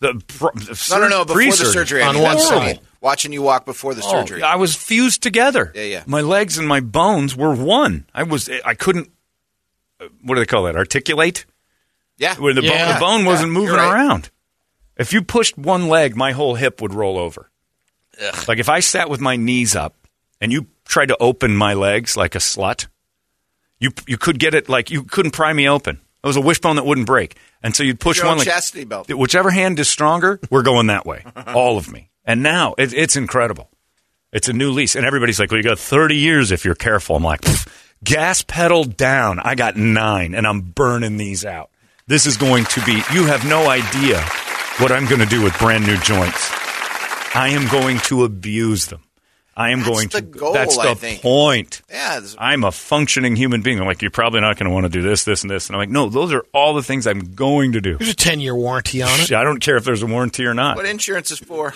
The 0.00 0.20
pro, 0.28 0.50
no, 0.90 1.02
no, 1.02 1.08
no. 1.08 1.24
Before 1.24 1.24
the 1.24 1.32
pre-surgery. 1.34 1.72
surgery, 1.72 2.02
I 2.02 2.08
On 2.08 2.14
mean, 2.14 2.22
one 2.24 2.36
that's 2.36 2.50
what 2.50 2.62
I 2.62 2.66
side. 2.74 2.80
Watching 3.00 3.32
you 3.32 3.42
walk 3.42 3.64
before 3.64 3.94
the 3.94 4.02
Oh, 4.04 4.10
surgery. 4.10 4.42
I 4.42 4.56
was 4.56 4.74
fused 4.74 5.22
together. 5.22 5.70
Yeah, 5.74 5.82
yeah. 5.82 6.02
My 6.06 6.20
legs 6.20 6.58
and 6.58 6.66
my 6.66 6.80
bones 6.80 7.36
were 7.36 7.54
one. 7.54 8.06
I 8.14 8.24
was. 8.24 8.48
I 8.64 8.74
couldn't. 8.74 9.08
uh, 10.00 10.06
What 10.22 10.34
do 10.34 10.40
they 10.40 10.46
call 10.46 10.64
that? 10.64 10.74
Articulate. 10.76 11.44
yeah, 12.16 12.34
Where 12.36 12.52
the, 12.54 12.62
Yeah. 12.62 12.86
bone, 12.86 12.94
the 12.94 13.00
bone 13.00 13.24
wasn't 13.24 13.52
Yeah, 13.52 13.58
moving 13.58 13.76
right. 13.76 13.92
around. 13.92 14.30
If 14.96 15.12
you 15.12 15.22
pushed 15.22 15.56
one 15.56 15.88
leg, 15.88 16.16
my 16.16 16.32
whole 16.32 16.56
hip 16.56 16.80
would 16.82 16.92
roll 16.92 17.18
over. 17.18 17.50
Like 18.48 18.58
if 18.58 18.68
I 18.68 18.80
sat 18.80 19.08
with 19.08 19.20
my 19.20 19.36
knees 19.36 19.76
up 19.76 19.94
and 20.40 20.50
you 20.50 20.66
tried 20.84 21.06
to 21.06 21.16
open 21.20 21.56
my 21.56 21.74
legs 21.74 22.16
like 22.16 22.34
a 22.34 22.38
slut, 22.38 22.88
you 23.78 23.92
you 24.08 24.18
could 24.18 24.40
get 24.40 24.54
it 24.54 24.68
like 24.68 24.90
you 24.90 25.04
couldn't 25.04 25.30
pry 25.30 25.52
me 25.52 25.68
open. 25.68 26.00
It 26.24 26.26
was 26.26 26.34
a 26.36 26.40
wishbone 26.40 26.74
that 26.76 26.84
wouldn't 26.84 27.06
break, 27.06 27.36
and 27.62 27.76
so 27.76 27.84
you'd 27.84 28.00
push 28.00 28.16
Your 28.18 28.26
one 28.26 28.38
like 28.38 28.48
chastity 28.48 28.82
belt. 28.84 29.08
whichever 29.08 29.50
hand 29.50 29.78
is 29.78 29.88
stronger, 29.88 30.40
we're 30.50 30.64
going 30.64 30.88
that 30.88 31.06
way. 31.06 31.22
All 31.54 31.78
of 31.78 31.92
me. 31.92 32.10
And 32.28 32.42
now 32.42 32.74
it, 32.78 32.92
it's 32.92 33.16
incredible. 33.16 33.68
It's 34.32 34.48
a 34.48 34.52
new 34.52 34.70
lease, 34.70 34.94
and 34.94 35.06
everybody's 35.06 35.40
like, 35.40 35.50
"Well, 35.50 35.56
you 35.56 35.64
got 35.64 35.78
30 35.78 36.14
years 36.14 36.52
if 36.52 36.64
you're 36.64 36.74
careful." 36.74 37.16
I'm 37.16 37.24
like, 37.24 37.40
gas 38.04 38.42
pedal 38.42 38.84
down. 38.84 39.38
I 39.40 39.54
got 39.54 39.76
nine, 39.76 40.34
and 40.34 40.46
I'm 40.46 40.60
burning 40.60 41.16
these 41.16 41.44
out. 41.46 41.70
This 42.06 42.26
is 42.26 42.36
going 42.36 42.64
to 42.66 42.84
be. 42.84 42.92
You 43.12 43.24
have 43.24 43.46
no 43.46 43.68
idea 43.68 44.20
what 44.78 44.92
I'm 44.92 45.06
going 45.06 45.20
to 45.20 45.26
do 45.26 45.42
with 45.42 45.58
brand 45.58 45.86
new 45.86 45.96
joints. 45.98 46.50
I 47.34 47.48
am 47.52 47.68
going 47.68 47.98
to 48.00 48.24
abuse 48.24 48.86
them. 48.86 49.02
I 49.56 49.70
am 49.70 49.80
That's 49.80 49.90
going 49.90 50.08
to. 50.10 50.20
goal, 50.22 50.52
that's 50.52 50.78
I 50.78 50.90
the 50.90 50.94
think. 50.94 51.20
point. 51.20 51.82
Yeah, 51.90 52.20
I'm 52.38 52.62
a 52.62 52.70
functioning 52.70 53.34
human 53.34 53.60
being. 53.62 53.80
I'm 53.80 53.86
like, 53.86 54.02
you're 54.02 54.10
probably 54.12 54.40
not 54.40 54.56
going 54.56 54.68
to 54.68 54.72
want 54.72 54.84
to 54.84 54.88
do 54.90 55.02
this, 55.02 55.24
this, 55.24 55.42
and 55.42 55.50
this. 55.50 55.66
And 55.68 55.74
I'm 55.74 55.80
like, 55.80 55.88
no, 55.88 56.08
those 56.08 56.32
are 56.32 56.44
all 56.54 56.74
the 56.74 56.82
things 56.82 57.06
I'm 57.08 57.34
going 57.34 57.72
to 57.72 57.80
do. 57.80 57.96
There's 57.96 58.10
a 58.10 58.14
10 58.14 58.38
year 58.38 58.54
warranty 58.54 59.02
on 59.02 59.18
it. 59.20 59.32
I 59.32 59.42
don't 59.42 59.58
care 59.58 59.76
if 59.76 59.84
there's 59.84 60.02
a 60.02 60.06
warranty 60.06 60.46
or 60.46 60.54
not. 60.54 60.76
what 60.76 60.86
insurance 60.86 61.32
is 61.32 61.40
for? 61.40 61.74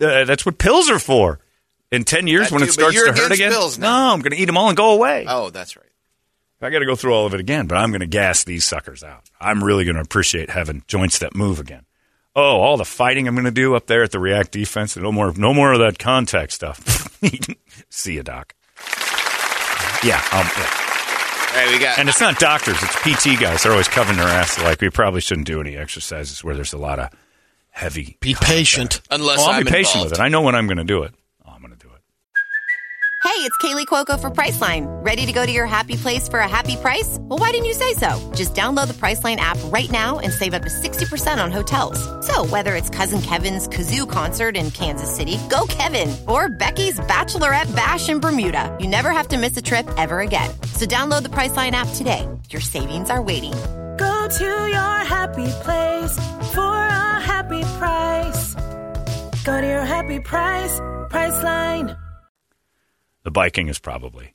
Uh, 0.00 0.24
that's 0.24 0.46
what 0.46 0.58
pills 0.58 0.90
are 0.90 0.98
for. 0.98 1.40
In 1.90 2.04
10 2.04 2.26
years, 2.26 2.48
That 2.50 2.54
when 2.54 2.62
it 2.62 2.66
too, 2.66 2.82
but 2.82 2.92
starts 2.92 3.16
to 3.16 3.22
hurt 3.22 3.32
again, 3.32 3.50
pills 3.50 3.78
no. 3.78 3.88
I'm 3.88 4.20
going 4.20 4.32
to 4.32 4.36
eat 4.36 4.44
them 4.44 4.58
all 4.58 4.68
and 4.68 4.76
go 4.76 4.92
away. 4.92 5.24
Oh, 5.26 5.48
that's 5.50 5.76
right. 5.76 5.86
I 6.60 6.70
got 6.70 6.80
to 6.80 6.86
go 6.86 6.96
through 6.96 7.14
all 7.14 7.24
of 7.24 7.34
it 7.34 7.40
again, 7.40 7.66
but 7.66 7.76
I'm 7.78 7.90
going 7.90 8.00
to 8.00 8.06
gas 8.06 8.44
these 8.44 8.64
suckers 8.64 9.02
out. 9.02 9.30
I'm 9.40 9.62
really 9.64 9.84
going 9.84 9.94
to 9.94 10.02
appreciate 10.02 10.50
having 10.50 10.82
joints 10.86 11.20
that 11.20 11.34
move 11.34 11.60
again. 11.60 11.84
Oh, 12.36 12.60
all 12.60 12.76
the 12.76 12.84
fighting 12.84 13.26
I'm 13.26 13.34
going 13.34 13.44
to 13.46 13.50
do 13.50 13.74
up 13.74 13.86
there 13.86 14.02
at 14.02 14.10
the 14.10 14.18
React 14.18 14.50
defense. 14.52 14.96
No 14.96 15.10
more, 15.10 15.32
no 15.36 15.54
more 15.54 15.72
of 15.72 15.78
that 15.78 15.98
contact 15.98 16.52
stuff. 16.52 17.18
See 17.90 18.14
you, 18.14 18.22
doc. 18.22 18.54
Yeah, 20.04 20.22
um, 20.32 20.46
yeah. 20.56 20.70
All 21.50 21.54
right, 21.64 21.72
we 21.72 21.78
got. 21.78 21.98
and 21.98 22.08
it's 22.08 22.20
not 22.20 22.38
doctors; 22.38 22.76
it's 22.80 22.94
PT 22.96 23.40
guys. 23.40 23.62
They're 23.62 23.72
always 23.72 23.88
covering 23.88 24.18
their 24.18 24.28
ass. 24.28 24.60
Like 24.60 24.80
we 24.80 24.90
probably 24.90 25.20
shouldn't 25.20 25.46
do 25.46 25.60
any 25.60 25.76
exercises 25.76 26.44
where 26.44 26.54
there's 26.54 26.72
a 26.72 26.78
lot 26.78 26.98
of 27.00 27.08
heavy. 27.78 28.16
Be 28.20 28.34
patient. 28.34 29.00
unless 29.10 29.38
Oh, 29.40 29.44
I'll 29.44 29.50
I'm 29.60 29.64
be 29.64 29.70
patient 29.70 29.94
involved. 29.96 30.10
with 30.12 30.20
it. 30.20 30.22
I 30.22 30.28
know 30.28 30.42
when 30.42 30.54
I'm 30.54 30.66
going 30.66 30.78
to 30.78 30.84
do 30.84 31.02
it. 31.04 31.14
Oh, 31.46 31.52
I'm 31.54 31.60
going 31.60 31.72
to 31.72 31.78
do 31.78 31.86
it. 31.86 31.94
Hey, 33.24 33.44
it's 33.44 33.56
Kaley 33.58 33.86
Cuoco 33.86 34.18
for 34.18 34.30
Priceline. 34.30 34.86
Ready 35.04 35.24
to 35.26 35.32
go 35.32 35.44
to 35.46 35.52
your 35.52 35.66
happy 35.66 35.96
place 35.96 36.28
for 36.28 36.40
a 36.40 36.48
happy 36.48 36.74
price? 36.76 37.18
Well, 37.20 37.38
why 37.38 37.50
didn't 37.52 37.66
you 37.66 37.74
say 37.74 37.92
so? 37.94 38.18
Just 38.34 38.54
download 38.54 38.88
the 38.88 38.94
Priceline 38.94 39.36
app 39.36 39.58
right 39.66 39.88
now 39.92 40.18
and 40.18 40.32
save 40.32 40.54
up 40.54 40.62
to 40.62 40.68
60% 40.68 41.42
on 41.42 41.52
hotels. 41.52 41.98
So, 42.26 42.46
whether 42.46 42.74
it's 42.74 42.90
Cousin 42.90 43.20
Kevin's 43.22 43.68
Kazoo 43.68 44.10
concert 44.10 44.56
in 44.56 44.70
Kansas 44.72 45.14
City, 45.14 45.38
go 45.50 45.66
Kevin, 45.68 46.16
or 46.26 46.48
Becky's 46.48 46.98
Bachelorette 47.00 47.74
Bash 47.76 48.08
in 48.08 48.18
Bermuda, 48.18 48.76
you 48.80 48.88
never 48.88 49.10
have 49.12 49.28
to 49.28 49.38
miss 49.38 49.56
a 49.56 49.62
trip 49.62 49.86
ever 49.96 50.20
again. 50.20 50.50
So, 50.74 50.84
download 50.86 51.22
the 51.22 51.28
Priceline 51.28 51.72
app 51.72 51.88
today. 51.94 52.26
Your 52.50 52.60
savings 52.62 53.08
are 53.10 53.22
waiting. 53.22 53.54
Go 54.28 54.34
to 54.34 54.44
your 54.44 54.98
happy 55.06 55.46
place 55.62 56.14
for 56.52 56.60
a 56.60 57.20
happy 57.20 57.62
price. 57.78 58.54
Go 59.42 59.58
to 59.58 59.66
your 59.66 59.84
happy 59.86 60.20
price, 60.20 60.78
Priceline. 61.08 61.96
The 63.22 63.30
biking 63.30 63.68
is 63.68 63.78
probably 63.78 64.34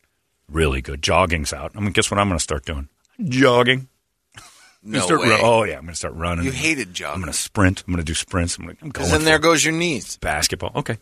really 0.50 0.82
good. 0.82 1.04
Jogging's 1.04 1.54
out. 1.54 1.74
I 1.76 1.80
mean, 1.80 1.92
guess 1.92 2.10
what 2.10 2.20
I'm 2.20 2.28
going 2.28 2.40
to 2.40 2.44
start 2.44 2.66
doing? 2.66 2.90
Jogging. 3.24 3.88
No 4.86 5.00
start 5.00 5.22
way. 5.22 5.30
run- 5.30 5.40
oh 5.44 5.64
yeah, 5.64 5.76
I'm 5.78 5.84
going 5.84 5.94
to 5.94 5.96
start 5.96 6.16
running. 6.16 6.44
You 6.44 6.52
hated 6.52 6.94
jogging. 6.94 7.14
I'm 7.14 7.22
going 7.22 7.32
to 7.32 7.38
sprint. 7.38 7.84
I'm 7.88 7.94
going 7.94 8.04
to 8.04 8.10
do 8.10 8.14
sprints. 8.16 8.58
I'm, 8.58 8.64
gonna, 8.66 8.72
I'm 8.82 8.90
going 8.90 8.92
Because 8.92 9.12
then 9.12 9.24
there 9.24 9.40
goes 9.40 9.64
your 9.64 9.74
knees. 9.74 10.18
basketball. 10.18 10.72
Okay. 10.76 10.98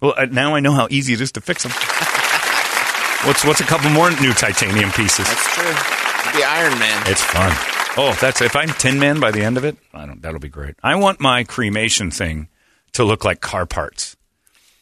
Well, 0.00 0.14
uh, 0.16 0.24
now 0.24 0.54
I 0.54 0.60
know 0.60 0.72
how 0.72 0.86
easy 0.88 1.12
it 1.12 1.20
is 1.20 1.32
to 1.32 1.42
fix 1.42 1.64
them. 1.64 1.72
what's 3.28 3.44
what's 3.44 3.60
a 3.60 3.64
couple 3.64 3.90
more 3.90 4.10
new 4.22 4.32
titanium 4.32 4.90
pieces? 4.92 5.26
That's 5.26 5.54
true. 5.54 5.64
The 6.40 6.46
Iron 6.46 6.78
Man. 6.78 7.02
It's 7.08 7.22
fun. 7.24 7.75
Oh, 7.98 8.16
that's 8.20 8.42
if 8.42 8.54
I'm 8.54 8.68
Tin 8.68 8.98
Man 8.98 9.20
by 9.20 9.30
the 9.30 9.42
end 9.42 9.56
of 9.56 9.64
it. 9.64 9.76
I 9.94 10.04
don't. 10.06 10.20
That'll 10.20 10.38
be 10.40 10.48
great. 10.48 10.74
I 10.82 10.96
want 10.96 11.18
my 11.18 11.44
cremation 11.44 12.10
thing 12.10 12.48
to 12.92 13.04
look 13.04 13.24
like 13.24 13.40
car 13.40 13.64
parts. 13.66 14.16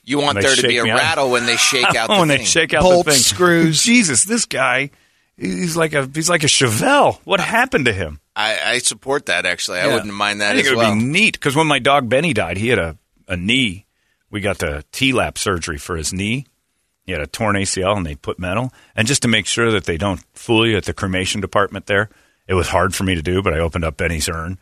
You 0.02 0.18
want 0.20 0.40
there 0.40 0.54
to 0.54 0.66
be 0.66 0.78
a 0.78 0.84
me 0.84 0.90
out. 0.90 0.98
rattle 0.98 1.30
when 1.30 1.46
they 1.46 1.56
shake 1.56 1.84
out 1.96 2.10
oh, 2.10 2.14
the 2.14 2.20
when 2.20 2.28
thing. 2.28 2.38
they 2.38 2.44
shake 2.44 2.74
out 2.74 2.82
Bolts, 2.82 3.04
the 3.06 3.12
thing. 3.12 3.20
screws. 3.20 3.82
Jesus, 3.82 4.24
this 4.24 4.46
guy, 4.46 4.90
he's 5.36 5.76
like 5.76 5.94
a 5.94 6.10
he's 6.12 6.28
like 6.28 6.42
a 6.42 6.48
Chevelle. 6.48 7.18
What 7.24 7.40
happened 7.40 7.86
to 7.86 7.92
him? 7.92 8.20
I, 8.36 8.58
I 8.64 8.78
support 8.78 9.26
that 9.26 9.46
actually. 9.46 9.78
I 9.78 9.94
wouldn't 9.94 10.12
mind 10.12 10.40
that 10.40 10.52
I 10.52 10.54
think 10.56 10.66
it 10.66 10.70
would 10.70 10.78
well. 10.78 10.94
be 10.94 11.04
neat 11.04 11.34
because 11.34 11.54
when 11.54 11.68
my 11.68 11.78
dog 11.78 12.08
Benny 12.08 12.32
died, 12.32 12.56
he 12.56 12.68
had 12.68 12.78
a, 12.80 12.98
a 13.28 13.36
knee. 13.36 13.86
We 14.28 14.40
got 14.40 14.58
the 14.58 14.84
T-lap 14.90 15.38
surgery 15.38 15.78
for 15.78 15.96
his 15.96 16.12
knee. 16.12 16.46
He 17.06 17.12
had 17.12 17.20
a 17.20 17.26
torn 17.28 17.54
ACL, 17.54 17.96
and 17.96 18.04
they 18.04 18.16
put 18.16 18.38
metal. 18.38 18.72
And 18.96 19.06
just 19.06 19.22
to 19.22 19.28
make 19.28 19.46
sure 19.46 19.70
that 19.70 19.84
they 19.84 19.96
don't 19.96 20.20
fool 20.32 20.66
you 20.66 20.76
at 20.76 20.86
the 20.86 20.92
cremation 20.94 21.40
department 21.40 21.86
there, 21.86 22.08
it 22.48 22.54
was 22.54 22.68
hard 22.68 22.94
for 22.94 23.04
me 23.04 23.14
to 23.14 23.22
do. 23.22 23.42
But 23.42 23.54
I 23.54 23.58
opened 23.58 23.84
up 23.84 23.96
Benny's 23.96 24.28
urn, 24.28 24.58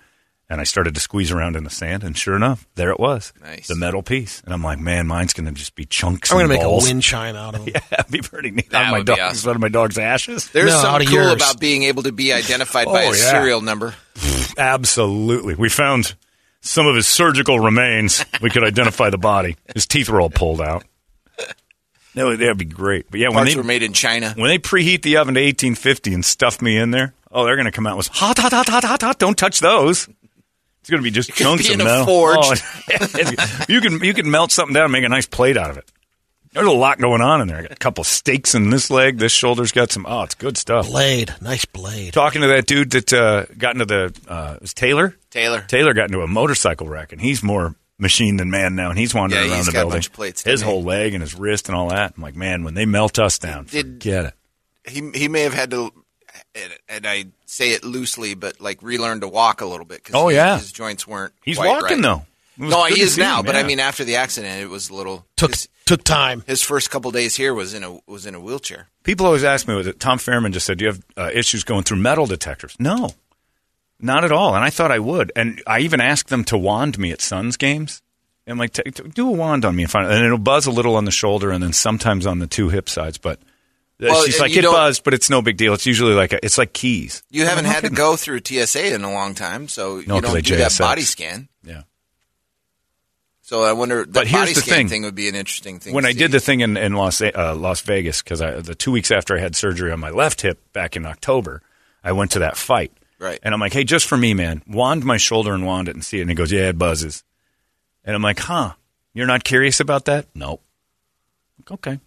and 0.48 0.60
I 0.60 0.64
started 0.64 0.94
to 0.94 1.00
squeeze 1.00 1.30
around 1.32 1.56
in 1.56 1.64
the 1.64 1.70
sand, 1.70 2.04
and 2.04 2.16
sure 2.16 2.36
enough, 2.36 2.66
there 2.74 2.90
it 2.90 3.00
was, 3.00 3.32
Nice. 3.40 3.68
the 3.68 3.74
metal 3.76 4.02
piece. 4.02 4.40
And 4.44 4.52
I'm 4.52 4.62
like, 4.62 4.78
man, 4.78 5.06
mine's 5.06 5.32
going 5.32 5.46
to 5.46 5.52
just 5.52 5.74
be 5.74 5.84
chunks. 5.86 6.30
I'm 6.30 6.36
going 6.36 6.48
to 6.48 6.54
make 6.54 6.62
balls. 6.62 6.84
a 6.84 6.88
wind 6.90 7.02
chine 7.02 7.36
out 7.36 7.54
of 7.54 7.64
them. 7.64 7.72
Yeah, 7.74 7.98
it'd 8.00 8.10
be 8.12 8.20
pretty 8.20 8.50
neat. 8.50 8.70
That 8.70 8.82
out 8.82 8.84
of 8.86 8.90
my 8.92 8.98
be 9.00 9.04
dog's 9.04 9.20
awesome. 9.20 9.50
out 9.50 9.56
of 9.56 9.62
my 9.62 9.68
dog's 9.68 9.98
ashes. 9.98 10.50
There's 10.50 10.70
No, 10.70 10.76
out 10.78 10.82
something 10.82 11.08
cool 11.08 11.16
yours. 11.16 11.32
about 11.34 11.58
being 11.60 11.84
able 11.84 12.02
to 12.04 12.12
be 12.12 12.32
identified 12.32 12.86
oh, 12.86 12.92
by 12.92 13.04
Oh, 13.06 13.12
a 13.12 13.16
yeah. 13.16 13.30
serial 13.30 13.60
number. 13.62 13.94
Absolutely. 14.58 15.54
We 15.54 15.68
found 15.68 16.14
some 16.60 16.86
of 16.86 16.94
his 16.96 17.06
surgical 17.06 17.58
remains. 17.58 18.24
We 18.40 18.50
could 18.50 18.64
identify 18.64 19.10
the 19.10 19.18
body. 19.18 19.56
His 19.74 19.86
teeth 19.86 20.08
were 20.08 20.20
all 20.20 20.30
pulled 20.30 20.60
out. 20.60 20.84
That 22.14 22.24
would, 22.26 22.40
that'd 22.40 22.58
be 22.58 22.66
great. 22.66 23.10
But 23.10 23.20
yeah, 23.20 23.28
when 23.28 23.36
Parts 23.38 23.52
they 23.54 23.56
were 23.56 23.64
made 23.64 23.82
in 23.82 23.94
China. 23.94 24.34
when 24.36 24.48
they 24.50 24.58
preheat 24.58 25.00
the 25.02 25.16
oven 25.16 25.32
to 25.34 25.40
1850 25.40 26.12
and 26.12 26.22
stuff 26.24 26.60
me 26.60 26.76
in 26.76 26.90
there, 26.90 27.14
oh, 27.32 27.44
they're 27.44 27.56
going 27.56 27.66
to 27.66 27.72
come 27.72 27.86
out 27.86 27.96
with 27.96 28.08
hot, 28.08 28.38
hot, 28.38 28.52
hot, 28.52 28.68
hot, 28.68 28.84
hot, 28.84 29.02
hot. 29.02 29.18
Don't 29.18 29.36
touch 29.36 29.60
those. 29.60 30.08
It's 30.80 30.90
going 30.90 31.00
to 31.00 31.04
be 31.04 31.10
just 31.10 31.32
could 31.32 31.44
chunks 31.44 31.68
be 31.68 31.74
of 31.74 31.80
in 31.80 31.80
a 31.80 31.84
metal. 31.84 32.06
forge. 32.06 32.60
Oh, 32.90 33.64
you 33.68 33.80
can 33.80 34.00
you 34.02 34.14
can 34.14 34.30
melt 34.30 34.50
something 34.52 34.74
down 34.74 34.84
and 34.84 34.92
make 34.92 35.04
a 35.04 35.08
nice 35.08 35.26
plate 35.26 35.56
out 35.56 35.70
of 35.70 35.78
it. 35.78 35.90
There's 36.52 36.66
a 36.66 36.70
lot 36.70 36.98
going 36.98 37.22
on 37.22 37.40
in 37.40 37.48
there. 37.48 37.58
I 37.58 37.62
got 37.62 37.70
a 37.72 37.76
couple 37.76 38.04
steaks 38.04 38.54
in 38.54 38.68
this 38.68 38.90
leg. 38.90 39.16
This 39.18 39.32
shoulder's 39.32 39.72
got 39.72 39.90
some. 39.90 40.04
Oh, 40.06 40.22
it's 40.22 40.34
good 40.34 40.58
stuff. 40.58 40.88
Blade. 40.88 41.34
Nice 41.40 41.64
blade. 41.64 42.12
Talking 42.12 42.42
to 42.42 42.48
that 42.48 42.66
dude 42.66 42.90
that 42.90 43.10
uh, 43.12 43.46
got 43.56 43.74
into 43.74 43.86
the 43.86 44.14
uh, 44.28 44.54
it 44.56 44.60
was 44.62 44.74
Taylor. 44.74 45.16
Taylor. 45.30 45.62
Taylor 45.66 45.94
got 45.94 46.06
into 46.10 46.20
a 46.20 46.26
motorcycle 46.26 46.88
wreck, 46.88 47.12
and 47.12 47.22
he's 47.22 47.42
more 47.42 47.74
machine 47.98 48.36
than 48.36 48.50
man 48.50 48.74
now, 48.74 48.90
and 48.90 48.98
he's 48.98 49.14
wandering 49.14 49.44
Yeah, 49.44 49.48
around 49.50 49.56
he's 49.58 49.66
the 49.66 49.72
got 49.72 49.78
a 49.78 49.82
building. 49.84 49.96
bunch 49.96 50.06
of 50.08 50.12
plates, 50.12 50.42
his 50.42 50.60
doesn't 50.60 50.66
he? 50.68 50.72
whole 50.74 50.82
leg 50.82 51.14
and 51.14 51.22
his 51.22 51.34
wrist 51.36 51.68
and 51.68 51.76
all 51.76 51.88
that. 51.90 52.14
I'm 52.16 52.22
like, 52.22 52.34
man, 52.36 52.64
when 52.64 52.74
they 52.74 52.84
melt 52.84 53.18
us 53.18 53.38
down, 53.38 53.64
Did- 53.66 54.02
forget 54.02 54.24
it. 54.26 54.34
He 54.90 55.10
he 55.14 55.28
may 55.28 55.42
have 55.42 55.54
had 55.54 55.70
to, 55.70 55.90
and, 56.54 56.72
and 56.88 57.06
I 57.06 57.26
say 57.46 57.70
it 57.70 57.84
loosely, 57.84 58.34
but 58.34 58.60
like 58.60 58.82
relearn 58.82 59.20
to 59.20 59.28
walk 59.28 59.60
a 59.60 59.66
little 59.66 59.86
bit. 59.86 60.04
'cause 60.04 60.14
Oh, 60.14 60.28
yeah. 60.28 60.58
his 60.58 60.72
joints 60.72 61.06
weren't. 61.06 61.32
He's 61.44 61.58
walking 61.58 61.98
right. 61.98 62.02
though. 62.02 62.26
No, 62.58 62.84
he 62.84 63.00
is 63.00 63.16
now. 63.16 63.40
him, 63.40 63.46
But 63.46 63.56
I 63.56 63.62
mean, 63.62 63.80
after 63.80 64.04
the 64.04 64.16
accident, 64.16 64.60
it 64.60 64.68
was 64.68 64.90
a 64.90 64.94
little. 64.94 65.26
Took 65.36 65.52
took 65.86 66.04
time. 66.04 66.44
his 66.46 66.62
first 66.62 66.90
couple 66.90 67.10
days 67.10 67.34
here 67.36 67.54
was 67.54 67.72
in 67.74 67.82
a 67.82 67.98
was 68.06 68.26
in 68.26 68.34
a 68.34 68.40
wheelchair. 68.40 68.88
people 69.04 69.24
always 69.26 69.42
ask 69.42 69.66
me, 69.66 69.74
was 69.74 69.86
it 69.86 69.98
Tom 69.98 70.18
Fairman 70.18 70.52
just 70.52 70.66
said, 70.66 70.78
"Do 70.78 70.84
you 70.84 70.90
have 70.90 71.02
uh, 71.16 71.30
issues 71.32 71.64
going 71.64 71.84
through 71.84 71.96
metal 71.98 72.26
detectors?" 72.26 72.76
No, 72.78 73.10
not 73.98 74.22
at 74.24 74.32
all. 74.32 74.54
And 74.54 74.62
I 74.62 74.68
thought 74.70 74.90
I 74.92 74.98
would, 74.98 75.32
and 75.34 75.62
I 75.66 75.80
even 75.80 76.00
asked 76.00 76.28
them 76.28 76.44
to 76.44 76.58
wand 76.58 76.98
me 76.98 77.10
at 77.10 77.20
Suns 77.22 77.56
games. 77.56 78.02
And 78.46 78.58
like, 78.58 78.72
"T- 78.74 78.82
t- 78.90 79.02
do 79.14 79.28
a 79.28 79.32
wand 79.32 79.64
on 79.64 79.74
me 79.74 79.84
and 79.84 79.90
find, 79.90 80.10
and 80.12 80.24
it'll 80.24 80.36
buzz 80.36 80.66
a 80.66 80.70
little 80.70 80.96
on 80.96 81.04
the 81.06 81.10
shoulder, 81.10 81.50
and 81.52 81.62
then 81.62 81.72
sometimes 81.72 82.26
on 82.26 82.38
the 82.40 82.46
two 82.46 82.68
hip 82.68 82.88
sides. 82.88 83.16
But 83.16 83.40
Well, 84.00 84.24
she's 84.24 84.40
like, 84.40 84.56
it 84.56 84.64
buzzed, 84.64 85.04
but 85.04 85.14
it's 85.14 85.30
no 85.30 85.42
big 85.42 85.56
deal. 85.56 85.74
It's 85.74 85.86
usually 85.86 86.14
like 86.14 86.32
a, 86.32 86.44
it's 86.44 86.58
like 86.58 86.72
keys. 86.72 87.22
You 87.30 87.46
haven't 87.46 87.66
had 87.66 87.84
to 87.84 87.90
go 87.90 88.16
through 88.16 88.40
TSA 88.44 88.94
in 88.94 89.04
a 89.04 89.12
long 89.12 89.34
time, 89.34 89.68
so 89.68 89.98
you 89.98 90.06
No, 90.06 90.20
'cause 90.20 90.32
don't 90.32 90.44
do 90.44 90.56
that 90.56 90.70
JSX. 90.72 90.78
body 90.80 91.02
scan. 91.02 91.48
Yeah. 91.62 91.82
So 93.42 93.62
I 93.64 93.72
wonder. 93.74 94.04
The 94.04 94.10
But 94.12 94.26
here's 94.26 94.42
body 94.42 94.54
the 94.54 94.60
scan 94.60 94.74
thing. 94.76 94.88
thing 94.88 95.02
would 95.02 95.14
be 95.14 95.28
an 95.28 95.34
interesting 95.34 95.78
thing. 95.78 95.94
when 95.94 96.04
to 96.04 96.08
I 96.10 96.12
see. 96.12 96.18
did 96.18 96.32
the 96.32 96.40
thing 96.40 96.60
in, 96.60 96.76
in 96.76 96.94
Las 96.94 97.20
uh, 97.20 97.54
Las 97.56 97.80
Vegas 97.82 98.22
because 98.22 98.38
the 98.40 98.74
two 98.74 98.90
weeks 98.92 99.10
after 99.10 99.36
I 99.36 99.40
had 99.40 99.54
surgery 99.54 99.92
on 99.92 100.00
my 100.00 100.10
left 100.10 100.40
hip 100.42 100.60
back 100.72 100.96
in 100.96 101.04
October, 101.06 101.60
I 102.02 102.12
went 102.12 102.30
to 102.32 102.38
that 102.40 102.56
fight. 102.56 102.92
Right. 103.18 103.38
And 103.42 103.54
I'm 103.54 103.60
like, 103.60 103.72
hey, 103.72 103.84
just 103.84 104.06
for 104.08 104.16
me, 104.16 104.34
man, 104.34 104.62
wand 104.66 105.04
my 105.04 105.16
shoulder 105.16 105.54
and 105.54 105.64
wand 105.64 105.88
it 105.88 105.94
and 105.94 106.04
see 106.04 106.18
it. 106.18 106.22
And 106.22 106.30
he 106.30 106.34
goes, 106.34 106.50
yeah, 106.50 106.70
it 106.70 106.78
buzzes. 106.78 107.22
And 108.04 108.16
I'm 108.16 108.22
like, 108.22 108.40
huh? 108.40 108.72
You're 109.14 109.28
not 109.28 109.44
curious 109.44 109.78
about 109.78 110.06
that? 110.06 110.26
Nope. 110.34 110.60
Okay. 111.70 112.00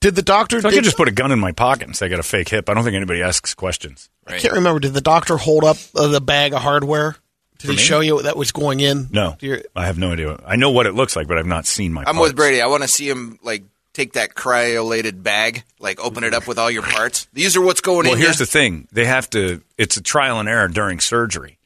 Did 0.00 0.14
the 0.14 0.22
doctor? 0.22 0.60
So 0.60 0.68
I 0.68 0.72
could 0.72 0.84
just 0.84 0.96
put 0.96 1.08
a 1.08 1.12
gun 1.12 1.30
in 1.30 1.38
my 1.38 1.52
pocket 1.52 1.86
and 1.86 1.94
say 1.96 2.06
I 2.06 2.08
got 2.08 2.18
a 2.20 2.22
fake 2.22 2.48
hip. 2.48 2.68
I 2.70 2.74
don't 2.74 2.84
think 2.84 2.96
anybody 2.96 3.22
asks 3.22 3.52
questions. 3.54 4.08
I 4.26 4.38
can't 4.38 4.54
remember. 4.54 4.80
Did 4.80 4.94
the 4.94 5.00
doctor 5.02 5.36
hold 5.36 5.64
up 5.64 5.76
uh, 5.94 6.08
the 6.08 6.20
bag 6.20 6.54
of 6.54 6.62
hardware? 6.62 7.16
Did 7.58 7.66
For 7.66 7.72
he 7.72 7.76
me? 7.76 7.82
show 7.82 8.00
you 8.00 8.14
what 8.14 8.24
that 8.24 8.36
was 8.38 8.52
going 8.52 8.80
in? 8.80 9.08
No, 9.10 9.36
Do 9.38 9.46
you- 9.46 9.62
I 9.76 9.84
have 9.86 9.98
no 9.98 10.12
idea. 10.12 10.38
I 10.46 10.56
know 10.56 10.70
what 10.70 10.86
it 10.86 10.94
looks 10.94 11.16
like, 11.16 11.26
but 11.28 11.36
I've 11.36 11.46
not 11.46 11.66
seen 11.66 11.92
my. 11.92 12.00
I'm 12.06 12.14
parts. 12.14 12.30
with 12.30 12.36
Brady. 12.36 12.62
I 12.62 12.66
want 12.66 12.82
to 12.82 12.88
see 12.88 13.08
him 13.10 13.38
like 13.42 13.64
take 13.92 14.14
that 14.14 14.34
cryolated 14.34 15.22
bag, 15.22 15.64
like 15.78 16.00
open 16.00 16.24
it 16.24 16.32
up 16.32 16.48
with 16.48 16.58
all 16.58 16.70
your 16.70 16.82
parts. 16.82 17.28
These 17.34 17.54
are 17.58 17.60
what's 17.60 17.82
going 17.82 18.04
Well, 18.04 18.14
in. 18.14 18.18
Well, 18.20 18.26
here's 18.26 18.40
ya. 18.40 18.46
the 18.46 18.50
thing: 18.50 18.88
they 18.92 19.04
have 19.04 19.28
to. 19.30 19.60
It's 19.76 19.98
a 19.98 20.02
trial 20.02 20.40
and 20.40 20.48
error 20.48 20.68
during 20.68 21.00
surgery. 21.00 21.58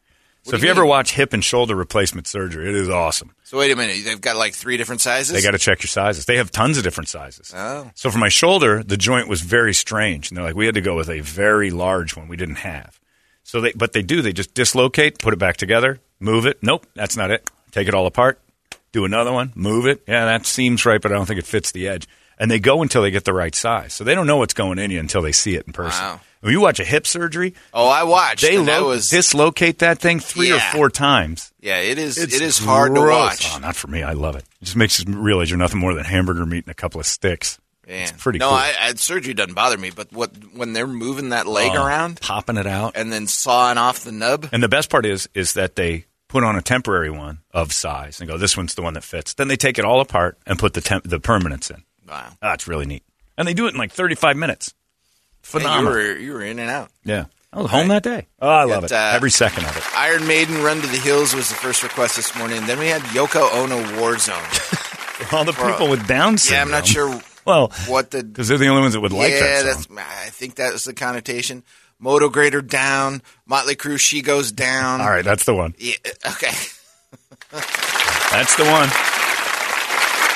So 0.44 0.56
if 0.56 0.62
you 0.62 0.66
you 0.66 0.70
ever 0.70 0.84
watch 0.84 1.12
hip 1.12 1.32
and 1.32 1.42
shoulder 1.42 1.74
replacement 1.74 2.26
surgery, 2.26 2.68
it 2.68 2.74
is 2.74 2.90
awesome. 2.90 3.34
So 3.44 3.58
wait 3.58 3.72
a 3.72 3.76
minute. 3.76 4.04
They've 4.04 4.20
got 4.20 4.36
like 4.36 4.52
three 4.52 4.76
different 4.76 5.00
sizes. 5.00 5.32
They 5.32 5.40
got 5.42 5.52
to 5.52 5.58
check 5.58 5.82
your 5.82 5.88
sizes. 5.88 6.26
They 6.26 6.36
have 6.36 6.50
tons 6.50 6.76
of 6.76 6.84
different 6.84 7.08
sizes. 7.08 7.50
Oh. 7.56 7.90
So 7.94 8.10
for 8.10 8.18
my 8.18 8.28
shoulder, 8.28 8.82
the 8.82 8.98
joint 8.98 9.26
was 9.26 9.40
very 9.40 9.72
strange, 9.72 10.30
and 10.30 10.36
they're 10.36 10.44
like, 10.44 10.54
we 10.54 10.66
had 10.66 10.74
to 10.74 10.82
go 10.82 10.96
with 10.96 11.08
a 11.08 11.20
very 11.20 11.70
large 11.70 12.14
one 12.14 12.28
we 12.28 12.36
didn't 12.36 12.56
have. 12.56 13.00
So 13.42 13.62
they, 13.62 13.72
but 13.72 13.92
they 13.94 14.02
do. 14.02 14.20
They 14.20 14.32
just 14.34 14.54
dislocate, 14.54 15.18
put 15.18 15.32
it 15.32 15.38
back 15.38 15.56
together, 15.56 16.00
move 16.20 16.44
it. 16.44 16.62
Nope, 16.62 16.86
that's 16.94 17.16
not 17.16 17.30
it. 17.30 17.48
Take 17.72 17.88
it 17.88 17.94
all 17.94 18.06
apart, 18.06 18.38
do 18.92 19.04
another 19.04 19.32
one, 19.32 19.52
move 19.54 19.86
it. 19.86 20.02
Yeah, 20.06 20.26
that 20.26 20.44
seems 20.46 20.84
right, 20.84 21.00
but 21.00 21.10
I 21.10 21.14
don't 21.14 21.26
think 21.26 21.38
it 21.38 21.46
fits 21.46 21.72
the 21.72 21.88
edge. 21.88 22.06
And 22.38 22.50
they 22.50 22.58
go 22.58 22.82
until 22.82 23.02
they 23.02 23.10
get 23.10 23.24
the 23.24 23.32
right 23.32 23.54
size. 23.54 23.92
So 23.92 24.04
they 24.04 24.14
don't 24.14 24.26
know 24.26 24.38
what's 24.38 24.54
going 24.54 24.78
in 24.78 24.90
you 24.90 25.00
until 25.00 25.22
they 25.22 25.32
see 25.32 25.54
it 25.54 25.66
in 25.66 25.72
person. 25.72 26.04
Wow. 26.04 26.20
When 26.44 26.52
you 26.52 26.60
watch 26.60 26.78
a 26.78 26.84
hip 26.84 27.06
surgery, 27.06 27.54
Oh, 27.72 27.88
I 27.88 28.02
watched. 28.04 28.42
they 28.42 28.58
lo- 28.58 28.88
was 28.88 29.10
dislocate 29.10 29.78
that 29.78 29.98
thing 29.98 30.20
three 30.20 30.52
or 30.52 30.60
four 30.60 30.90
times. 30.90 31.52
yeah. 31.60 31.78
It 31.78 31.98
is. 31.98 32.18
It's 32.18 32.34
it 32.34 32.42
is 32.42 32.58
hard 32.58 32.94
to 32.94 33.00
watch. 33.00 33.48
Oh, 33.54 33.58
not 33.58 33.74
for 33.76 33.88
me. 33.88 34.02
I 34.02 34.12
love 34.12 34.36
it. 34.36 34.44
It 34.60 34.64
just 34.66 34.76
makes 34.76 35.00
you 35.02 35.12
realize 35.18 35.48
you're 35.50 35.58
nothing 35.58 35.80
more 35.80 35.94
than 35.94 36.04
hamburger 36.04 36.44
meat 36.46 36.64
and 36.66 36.70
a 36.70 36.74
couple 36.74 37.00
of 37.00 37.06
sticks. 37.06 37.58
Man. 37.88 38.02
It's 38.02 38.12
pretty 38.12 38.38
no, 38.38 38.48
cool. 38.48 38.56
I, 38.58 38.72
I, 38.80 38.94
surgery 38.94 39.34
doesn't 39.34 39.54
bother 39.54 39.76
me, 39.76 39.90
but 39.90 40.10
what 40.12 40.30
when 40.54 40.72
they're 40.72 40.86
moving 40.86 41.30
that 41.30 41.46
leg 41.46 41.72
Oh, 41.74 41.84
around 41.86 42.20
popping 42.20 42.56
it 42.56 42.66
out. 42.66 42.92
and 42.96 43.12
then 43.12 43.26
sawing 43.26 43.76
off 43.78 44.04
the 44.04 44.12
nub, 44.12 44.48
And 44.52 44.62
the 44.62 44.68
best 44.68 44.88
part 44.90 45.04
is 45.06 45.28
is 45.34 45.52
that 45.54 45.76
they 45.76 46.04
put 46.28 46.44
on 46.44 46.56
a 46.56 46.62
temporary 46.62 47.10
one 47.10 47.38
of 47.52 47.72
size 47.72 48.20
and 48.20 48.28
go, 48.28 48.36
this 48.38 48.56
one's 48.56 48.74
the 48.74 48.82
one 48.82 48.94
that 48.94 49.04
fits. 49.04 49.34
Then 49.34 49.48
they 49.48 49.56
take 49.56 49.78
it 49.78 49.84
all 49.84 50.00
apart 50.00 50.38
and 50.46 50.58
put 50.58 50.72
the 50.74 50.80
temp- 50.80 51.04
the 51.08 51.20
permanents 51.20 51.70
in. 51.70 51.84
wow, 52.08 52.32
Oh, 52.42 52.52
it's 52.52 52.66
really 52.68 52.86
neat. 52.86 53.02
And 53.38 53.46
they 53.48 53.54
do 53.54 53.66
it 53.66 53.74
in 53.74 53.78
like 53.78 53.92
35 53.92 54.36
minutes. 54.36 54.74
Man, 55.52 55.62
you 55.62 55.68
Phenomenal. 55.68 55.92
were 55.92 56.16
you 56.16 56.32
were 56.32 56.42
in 56.42 56.58
and 56.58 56.70
out. 56.70 56.90
yeah. 57.04 57.26
I 57.52 57.62
was 57.62 57.70
home 57.70 57.86
that 57.88 58.02
day. 58.02 58.26
Oh, 58.42 58.48
I 58.48 58.64
love 58.64 58.80
Got, 58.82 58.90
it. 58.90 58.92
uh, 58.92 59.12
Every 59.14 59.30
second 59.30 59.64
of 59.64 59.76
it. 59.76 59.84
Iron 59.96 60.26
Maiden 60.26 60.60
Run 60.64 60.80
to 60.80 60.86
the 60.88 60.96
Hills 60.96 61.34
was 61.36 61.48
the 61.50 61.54
first 61.54 61.84
request 61.84 62.16
this 62.16 62.34
morning. 62.36 62.66
Then 62.66 62.80
we 62.80 62.88
had 62.88 63.00
Yoko 63.02 63.48
Ono 63.54 63.80
Warzone. 64.00 65.32
All 65.32 65.44
the 65.44 65.52
people 65.52 65.88
with 65.88 66.04
Down 66.08 66.36
syndrome. 66.36 66.56
yeah, 66.58 66.62
I'm 66.64 66.70
not 66.72 66.84
sure 66.88 67.20
Well, 67.44 67.68
what 67.86 68.10
the 68.10 68.24
because 68.24 68.48
they're 68.48 68.58
the 68.58 68.66
only 68.66 68.82
ones 68.82 68.94
that 68.94 69.00
would 69.00 69.12
like 69.12 69.30
yeah, 69.30 69.62
that 69.62 69.76
song. 69.84 69.94
that's 69.94 70.08
I 70.26 70.30
think 70.30 70.56
that 70.56 70.72
was 70.72 70.82
the 70.82 70.94
connotation. 70.94 71.62
Moto 72.00 72.28
Grader 72.28 72.60
down, 72.60 73.22
Motley 73.46 73.76
Crue 73.76 74.00
She 74.00 74.20
Goes 74.20 74.50
Down. 74.50 75.00
All 75.00 75.08
right, 75.08 75.24
that's 75.24 75.44
the 75.44 75.54
one. 75.54 75.74
Yeah, 75.78 75.94
okay. 76.32 76.50
That's 78.32 78.56
the 78.56 78.64
one. 78.66 78.90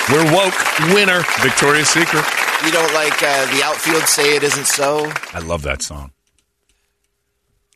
We're 0.09 0.33
woke. 0.33 0.55
Winner. 0.95 1.23
Victoria's 1.43 1.89
Secret. 1.89 2.25
You 2.69 2.75
don't 2.75 2.93
like 2.93 3.23
uh, 3.23 3.47
the 3.57 3.63
outfield 3.65 4.03
say 4.03 4.37
it 4.37 4.43
isn't 4.43 4.67
so? 4.67 5.11
I 5.33 5.39
love 5.39 5.63
that 5.63 5.81
song. 5.81 6.11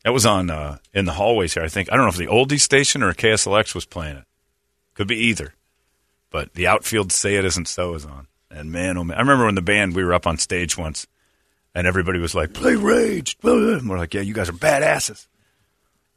That 0.04 0.12
was 0.12 0.26
on 0.26 0.50
uh, 0.50 0.76
in 0.92 1.06
the 1.06 1.12
hallways 1.12 1.54
here. 1.54 1.62
I 1.62 1.68
think 1.68 1.90
I 1.90 1.96
don't 1.96 2.04
know 2.04 2.10
if 2.10 2.18
the 2.18 2.26
oldie 2.26 2.60
station 2.60 3.02
or 3.02 3.14
KSLX 3.14 3.74
was 3.74 3.86
playing 3.86 4.18
it. 4.18 4.24
Could 4.92 5.08
be 5.08 5.16
either. 5.16 5.54
But 6.28 6.52
the 6.52 6.66
outfield 6.66 7.10
"Say 7.10 7.36
It 7.36 7.44
Isn't 7.46 7.68
So" 7.68 7.94
is 7.94 8.04
on. 8.04 8.26
And 8.50 8.70
man, 8.70 8.98
oh 8.98 9.04
man, 9.04 9.16
I 9.16 9.20
remember 9.20 9.46
when 9.46 9.54
the 9.54 9.62
band 9.62 9.96
we 9.96 10.04
were 10.04 10.12
up 10.12 10.26
on 10.26 10.36
stage 10.36 10.76
once, 10.76 11.06
and 11.74 11.86
everybody 11.86 12.18
was 12.18 12.34
like, 12.34 12.52
"Play 12.52 12.76
Rage," 12.76 13.38
and 13.42 13.88
we're 13.88 13.96
like, 13.96 14.12
"Yeah, 14.12 14.20
you 14.20 14.34
guys 14.34 14.50
are 14.50 14.52
badasses." 14.52 15.26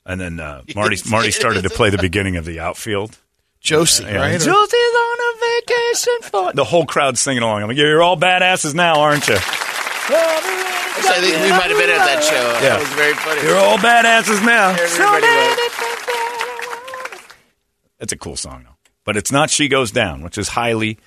And 0.06 0.20
then 0.20 0.42
uh, 0.42 0.64
Marty 0.76 0.98
Marty 1.10 1.32
started 1.32 1.64
to 1.64 1.70
play 1.70 1.92
the 1.92 1.98
beginning 1.98 2.36
of 2.36 2.44
the 2.44 2.60
outfield. 2.60 3.18
Josie, 3.62 4.04
Yeah, 4.04 4.18
right? 4.18 4.32
Josie's 4.34 4.50
on 4.52 5.18
a 5.20 5.25
vacation 5.62 6.14
for 6.24 6.54
the 6.54 6.64
whole 6.64 6.86
crowd 6.86 7.18
singing 7.18 7.44
along. 7.44 7.62
I'm 7.64 7.68
like, 7.70 7.78
you're 7.78 8.02
all 8.02 8.18
badasses 8.18 8.74
now, 8.74 9.00
aren't 9.02 9.28
you? 9.28 9.36
Actually, 9.36 11.12
I 11.12 11.20
think 11.22 11.44
we 11.44 11.50
might 11.52 11.70
have 11.72 11.78
been 11.78 11.90
at 11.90 12.06
that 12.06 12.24
show. 12.24 12.36
Yeah. 12.64 12.78
That 12.78 12.80
was 12.80 12.90
very 12.90 13.14
funny. 13.16 13.42
You're 13.42 13.58
all 13.58 13.78
badasses 13.78 14.44
now. 14.46 14.70
Everybody 14.72 15.28
was. 15.28 17.26
It's 18.00 18.14
a 18.14 18.18
cool 18.18 18.36
song, 18.36 18.64
though. 18.64 18.76
But 19.04 19.18
it's 19.18 19.32
not 19.32 19.50
"She 19.50 19.68
Goes 19.68 19.92
Down," 19.92 20.22
which 20.22 20.38
is 20.38 20.50
highly 20.50 20.98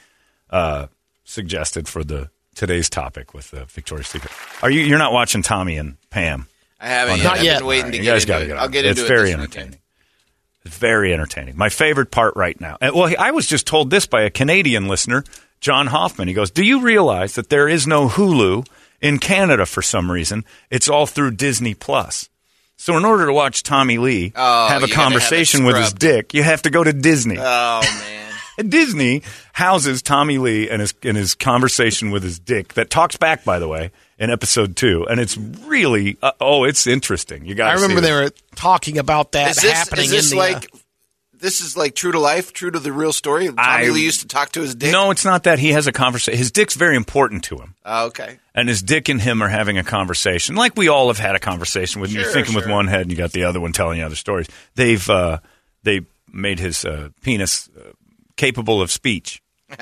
uh, 0.51 0.87
suggested 1.25 1.89
for 1.89 2.03
the 2.05 2.31
today's 2.55 2.89
topic 2.89 3.35
with 3.35 3.53
uh, 3.53 3.65
Victoria's 3.67 4.09
Secret. 4.09 4.33
Are 4.63 4.71
you? 4.71 4.83
You're 4.83 4.99
not 4.99 5.13
watching 5.13 5.43
Tommy 5.43 5.77
and 5.77 5.97
Pam? 6.11 6.47
I 6.81 6.87
haven't 6.89 7.19
yet. 7.19 7.25
not 7.25 7.39
I've 7.39 7.45
yet. 7.45 7.59
been 7.59 7.67
waiting 7.67 7.85
All 7.85 7.87
right, 7.87 7.91
to 7.93 7.97
you 7.99 8.03
get 8.05 8.13
guys 8.13 8.23
into 8.23 8.33
gotta 8.33 8.45
it. 8.45 8.49
get 8.49 8.57
I'll 8.57 8.65
on 8.67 8.71
get 8.71 8.85
it. 8.85 8.89
into 8.91 9.01
It's 9.03 9.11
it. 9.11 9.13
very 9.15 9.27
this 9.27 9.35
entertaining. 9.35 9.67
weekend. 9.71 9.83
Very 10.65 11.13
entertaining. 11.15 11.57
My 11.57 11.69
favorite 11.69 12.11
part 12.11 12.35
right 12.37 12.61
now. 12.61 12.77
and, 12.81 12.95
Well, 12.95 13.13
I 13.19 13.31
was 13.31 13.47
just 13.47 13.67
told 13.67 13.91
this 13.91 14.07
by 14.07 14.23
a 14.23 14.31
Canadian 14.31 14.89
listener, 14.89 15.25
John 15.61 15.87
Hoffman. 15.87 16.29
He 16.29 16.35
goes, 16.35 16.51
"Do 16.51 16.65
you 16.65 16.81
realize 16.81 17.35
that 17.37 17.49
there 17.49 17.69
is 17.69 17.87
no 17.87 18.09
Hulu 18.09 18.67
in 19.01 19.19
Canada 19.19 19.67
for 19.67 19.83
some 19.83 20.11
reason? 20.11 20.45
It's 20.71 20.89
all 20.89 21.07
through 21.07 21.33
Disney 21.33 21.75
Plus." 21.75 22.29
So, 22.77 22.97
in 22.97 23.05
order 23.05 23.27
to 23.27 23.33
watch 23.33 23.63
Tommy 23.65 23.99
Lee 23.99 24.33
Oh, 24.37 24.69
have 24.69 24.83
a 24.83 24.87
gotta 24.87 24.95
have 24.95 25.05
conversation 25.05 25.65
with 25.65 25.77
his 25.77 25.93
dick, 25.93 26.33
you 26.35 26.43
have 26.45 26.63
to 26.63 26.71
go 26.71 26.85
to 26.85 26.93
Disney. 26.93 27.37
Oh 27.39 27.81
man. 28.59 28.69
Disney 28.69 29.23
houses 29.53 30.03
Tommy 30.03 30.39
Lee 30.39 30.69
and 30.69 30.81
his 30.81 30.93
and 31.05 31.17
his 31.17 31.35
conversation 31.35 32.11
with 32.11 32.23
his 32.25 32.39
dick 32.41 32.75
that 32.75 32.91
talks 32.91 33.17
back, 33.17 33.45
by 33.45 33.59
the 33.61 33.69
way, 33.69 33.91
in 34.19 34.31
episode 34.31 34.77
two, 34.77 35.07
and 35.09 35.21
it's 35.21 35.37
really 35.37 36.17
uh, 36.23 36.33
oh, 36.41 36.65
it's 36.65 36.87
interesting. 36.87 37.45
You 37.45 37.55
got. 37.55 37.71
I 37.71 37.75
remember 37.81 38.01
they 38.01 38.13
were 38.13 38.31
talking 38.57 38.99
about 38.99 39.33
that 39.33 39.51
Is 39.53 39.57
this, 39.63 39.73
happening 39.73 40.05
is 40.07 40.11
this 40.11 40.33
in 40.33 40.39
the, 40.39 40.45
uh, 40.45 40.53
like 40.55 40.71
this 41.41 41.61
is 41.61 41.77
like 41.77 41.95
true 41.95 42.11
to 42.11 42.19
life, 42.19 42.53
true 42.53 42.71
to 42.73 42.79
the 42.81 42.93
real 42.93 43.13
story? 43.13 43.47
Tommy 43.47 43.59
I- 43.61 43.89
Lee 43.91 44.03
used 44.05 44.21
to 44.23 44.27
talk 44.27 44.51
to 44.53 44.61
his 44.61 44.75
dick. 44.75 44.91
No, 44.91 45.11
it's 45.13 45.25
not 45.25 45.45
that 45.45 45.59
he 45.61 45.71
has 45.71 45.87
a 45.87 45.93
conversation. 45.93 46.37
His 46.37 46.51
dick's 46.51 46.75
very 46.75 46.97
important 46.97 47.45
to 47.45 47.59
him. 47.59 47.75
Oh, 47.85 48.07
okay. 48.07 48.39
and 48.57 48.69
his 48.69 48.83
dick 48.83 49.09
and 49.09 49.21
him 49.21 49.41
are 49.41 49.49
having 49.49 49.79
a 49.79 49.85
conversation, 49.85 50.57
like 50.57 50.77
we 50.77 50.89
all 50.89 51.07
have 51.09 51.19
had 51.19 51.37
a 51.37 51.39
conversation 51.41 52.01
with. 52.01 52.11
you're 52.13 52.25
Sure, 52.25 52.33
thinking 52.33 52.55
with 52.57 52.67
one 52.69 52.89
head, 52.89 53.03
and 53.03 53.11
you 53.13 53.17
got 53.17 53.31
the 53.33 53.45
other 53.45 53.61
one 53.61 53.73
telling 53.73 53.99
you 54.01 54.05
other 54.05 54.17
stories. 54.17 54.49
They've 54.75 55.09
uh, 55.09 55.39
they 55.85 56.01
made 56.33 56.59
his 56.59 56.85
uh, 56.85 57.11
penis 57.23 57.71
uh, 57.79 57.93
capable 58.37 58.83
of 58.83 58.91
speech, 58.91 59.41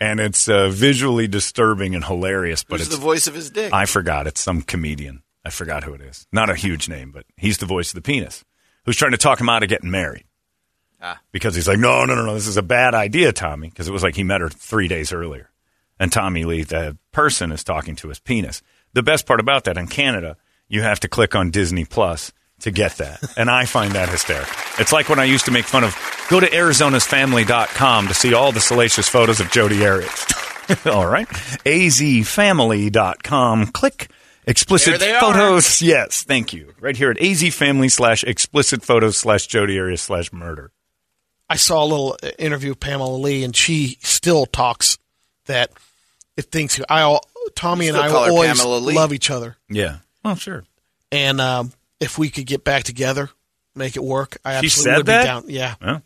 and 0.00 0.18
it's 0.18 0.48
uh, 0.48 0.68
visually 0.70 1.28
disturbing 1.28 1.94
and 1.94 2.04
hilarious. 2.04 2.64
But 2.64 2.80
Who's 2.80 2.88
it's 2.88 2.96
the 2.96 3.02
voice 3.02 3.26
of 3.26 3.34
his 3.34 3.50
dick? 3.50 3.72
I 3.72 3.86
forgot. 3.86 4.26
It's 4.26 4.40
some 4.40 4.62
comedian. 4.62 5.22
I 5.44 5.50
forgot 5.50 5.84
who 5.84 5.94
it 5.94 6.00
is. 6.00 6.26
Not 6.32 6.50
a 6.50 6.54
huge 6.54 6.88
name, 6.88 7.12
but 7.12 7.26
he's 7.36 7.58
the 7.58 7.66
voice 7.66 7.90
of 7.90 7.94
the 7.94 8.02
penis, 8.02 8.44
who's 8.84 8.96
trying 8.96 9.12
to 9.12 9.18
talk 9.18 9.40
him 9.40 9.48
out 9.48 9.62
of 9.62 9.68
getting 9.68 9.90
married. 9.90 10.24
Ah. 11.02 11.20
Because 11.32 11.54
he's 11.54 11.68
like, 11.68 11.78
no, 11.78 12.04
no, 12.04 12.14
no, 12.14 12.26
no, 12.26 12.34
this 12.34 12.46
is 12.46 12.56
a 12.56 12.62
bad 12.62 12.94
idea, 12.94 13.32
Tommy. 13.32 13.68
Because 13.68 13.88
it 13.88 13.92
was 13.92 14.02
like 14.02 14.16
he 14.16 14.24
met 14.24 14.40
her 14.40 14.50
three 14.50 14.88
days 14.88 15.12
earlier. 15.12 15.50
And 15.98 16.12
Tommy 16.12 16.44
Lee, 16.44 16.62
the 16.62 16.96
person, 17.12 17.52
is 17.52 17.64
talking 17.64 17.96
to 17.96 18.08
his 18.08 18.18
penis. 18.18 18.62
The 18.92 19.02
best 19.02 19.26
part 19.26 19.40
about 19.40 19.64
that 19.64 19.76
in 19.76 19.86
Canada, 19.86 20.36
you 20.68 20.82
have 20.82 21.00
to 21.00 21.08
click 21.08 21.34
on 21.34 21.50
Disney 21.50 21.84
Plus 21.84 22.32
to 22.60 22.70
get 22.70 22.96
that. 22.96 23.22
And 23.36 23.50
I 23.50 23.64
find 23.64 23.92
that 23.92 24.08
hysterical. 24.08 24.54
It's 24.78 24.92
like 24.92 25.08
when 25.08 25.18
I 25.18 25.24
used 25.24 25.46
to 25.46 25.50
make 25.50 25.64
fun 25.64 25.84
of 25.84 25.94
go 26.30 26.40
to 26.40 26.48
Arizona'sFamily.com 26.48 28.08
to 28.08 28.14
see 28.14 28.32
all 28.34 28.52
the 28.52 28.60
salacious 28.60 29.08
photos 29.08 29.40
of 29.40 29.50
Jodi 29.50 29.84
Arias. 29.86 30.26
all 30.86 31.06
right. 31.06 31.28
AZFamily.com. 32.40 33.66
Click 33.68 34.10
explicit 34.46 34.98
There 34.98 35.08
they 35.10 35.14
are. 35.14 35.20
photos. 35.20 35.82
Yes, 35.82 36.22
thank 36.22 36.52
you. 36.52 36.72
Right 36.80 36.96
here 36.96 37.10
at 37.10 37.16
AZFamily 37.18 37.90
slash 37.90 38.24
explicit 38.24 38.82
photos 38.82 39.18
slash 39.18 39.46
Jodi 39.46 39.78
Arias 39.78 40.02
slash 40.02 40.32
murder. 40.32 40.72
I 41.48 41.56
saw 41.56 41.82
a 41.82 41.86
little 41.86 42.16
interview 42.38 42.70
of 42.72 42.80
Pamela 42.80 43.16
Lee, 43.16 43.42
and 43.42 43.54
she 43.56 43.98
still 44.02 44.46
talks 44.46 44.98
that 45.46 45.70
it 46.36 46.42
thinks 46.52 46.80
I 46.88 47.02
all 47.02 47.24
Tommy 47.56 47.88
and 47.88 47.96
I 47.96 48.06
will 48.08 48.16
always 48.16 48.64
love 48.64 49.12
each 49.12 49.30
other, 49.30 49.56
Yeah. 49.68 49.96
Oh, 50.24 50.36
sure. 50.36 50.62
and 51.10 51.40
um, 51.40 51.72
if 51.98 52.18
we 52.18 52.28
could 52.30 52.46
get 52.46 52.62
back 52.62 52.84
together, 52.84 53.30
make 53.74 53.96
it 53.96 54.04
work, 54.04 54.36
I 54.44 54.60
She 54.60 54.66
absolutely 54.66 54.90
said 54.92 54.96
would 54.98 55.06
that? 55.06 55.22
be 55.22 55.26
down. 55.26 55.44
Yeah, 55.48 55.74
Well, 55.80 55.90
well. 55.90 55.96
I 55.96 56.00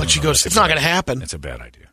but 0.00 0.10
she 0.10 0.18
uh-huh. 0.20 0.28
goes, 0.30 0.46
"It's 0.46 0.56
not 0.56 0.66
going 0.68 0.78
to 0.78 0.82
happen." 0.82 1.22
It's 1.22 1.34
a 1.34 1.38
bad 1.38 1.60
idea. 1.60 1.88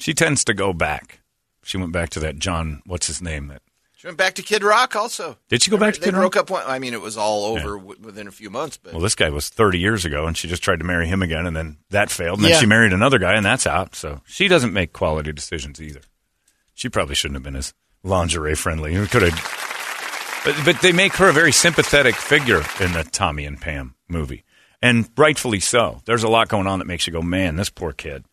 She 0.00 0.14
tends 0.14 0.44
to 0.44 0.54
go 0.54 0.72
back. 0.72 1.20
She 1.62 1.76
went 1.76 1.92
back 1.92 2.10
to 2.10 2.20
that 2.20 2.38
John. 2.38 2.82
What's 2.86 3.06
his 3.06 3.22
name? 3.22 3.48
That 3.48 3.62
She 3.96 4.06
went 4.06 4.18
back 4.18 4.34
to 4.34 4.42
Kid 4.42 4.62
Rock 4.62 4.94
also. 4.96 5.38
did 5.48 5.62
she 5.62 5.70
go 5.70 5.76
back 5.78 5.94
to 5.94 6.00
they 6.00 6.06
Kid 6.06 6.14
broke 6.14 6.34
Rock? 6.34 6.44
up 6.44 6.50
one. 6.50 6.64
I 6.66 6.78
mean, 6.78 6.92
it 6.94 7.00
was 7.00 7.16
all 7.16 7.44
over 7.46 7.78
w- 7.78 7.98
within 8.02 8.26
a 8.28 8.32
few 8.32 8.50
months, 8.50 8.76
but 8.76 8.92
Well, 8.92 9.02
this 9.02 9.14
guy 9.14 9.30
was 9.30 9.48
30 9.48 9.78
years 9.78 10.04
ago, 10.04 10.26
and 10.26 10.36
she 10.36 10.46
just 10.48 10.62
tried 10.62 10.80
to 10.80 10.84
marry 10.84 11.06
him 11.06 11.22
again, 11.22 11.46
and 11.46 11.56
then 11.56 11.78
that 11.90 12.10
failed. 12.10 12.38
And 12.38 12.44
then 12.44 12.52
Yeah. 12.52 12.60
she 12.60 12.66
married 12.66 12.92
another 12.92 13.18
guy, 13.18 13.34
and 13.34 13.46
that's 13.46 13.66
out. 13.66 13.94
So 13.94 14.20
she 14.26 14.46
doesn't 14.48 14.72
make 14.74 14.92
quality 14.92 15.32
decisions 15.32 15.80
either. 15.80 16.00
She 16.74 16.88
probably 16.88 17.14
shouldn't 17.14 17.36
have 17.36 17.44
been 17.44 17.56
as 17.56 17.72
lingerie 18.02 18.56
friendly. 18.56 18.94
Could 19.06 19.22
have, 19.22 20.42
but, 20.44 20.56
but 20.66 20.82
they 20.82 20.92
make 20.92 21.14
her 21.14 21.28
a 21.30 21.32
very 21.32 21.52
sympathetic 21.52 22.14
figure 22.16 22.62
in 22.80 22.92
the 22.92 23.04
Tommy 23.10 23.46
and 23.46 23.58
Pam 23.58 23.94
movie, 24.08 24.44
and 24.84 25.08
rightfully 25.16 25.60
so. 25.60 26.02
There's 26.04 26.24
a 26.24 26.28
lot 26.28 26.48
going 26.48 26.66
on 26.66 26.78
that 26.78 26.84
makes 26.84 27.06
you 27.06 27.12
go, 27.12 27.22
man, 27.22 27.56
this 27.56 27.70
poor 27.70 27.92
kid 27.92 28.26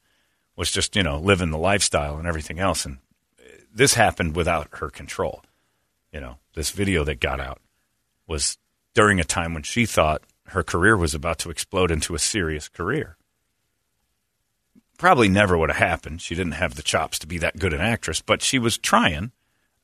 was 0.58 0.70
just 0.70 0.96
you 0.98 1.04
know 1.04 1.18
living 1.18 1.50
the 1.50 1.58
lifestyle 1.58 2.18
and 2.18 2.28
everything 2.28 2.60
else, 2.60 2.86
and 2.86 2.98
uh, 3.40 3.44
this 3.74 3.94
happened 3.94 4.36
without 4.36 4.68
her 4.74 4.90
control. 4.90 5.44
You 6.12 6.20
know, 6.20 6.38
this 6.54 6.72
video 6.72 7.06
that 7.06 7.22
got 7.22 7.40
out 7.40 7.62
was 8.28 8.58
during 8.94 9.20
a 9.20 9.24
time 9.24 9.54
when 9.54 9.64
she 9.64 9.86
thought 9.86 10.24
her 10.48 10.62
career 10.62 10.98
was 10.98 11.16
about 11.16 11.40
to 11.40 11.50
explode 11.50 11.90
into 11.90 12.16
a 12.16 12.20
serious 12.20 12.68
career. 12.68 13.16
Probably 14.98 15.30
never 15.30 15.58
would 15.58 15.70
have 15.70 15.78
happened. 15.78 16.22
She 16.22 16.36
didn't 16.36 16.52
have 16.54 16.76
the 16.76 16.84
chops 16.84 17.18
to 17.20 17.28
be 17.28 17.38
that 17.38 17.58
good 17.58 17.74
an 17.74 17.80
actress, 17.80 18.22
but 18.22 18.42
she 18.42 18.60
was 18.60 18.78
trying. 18.78 19.32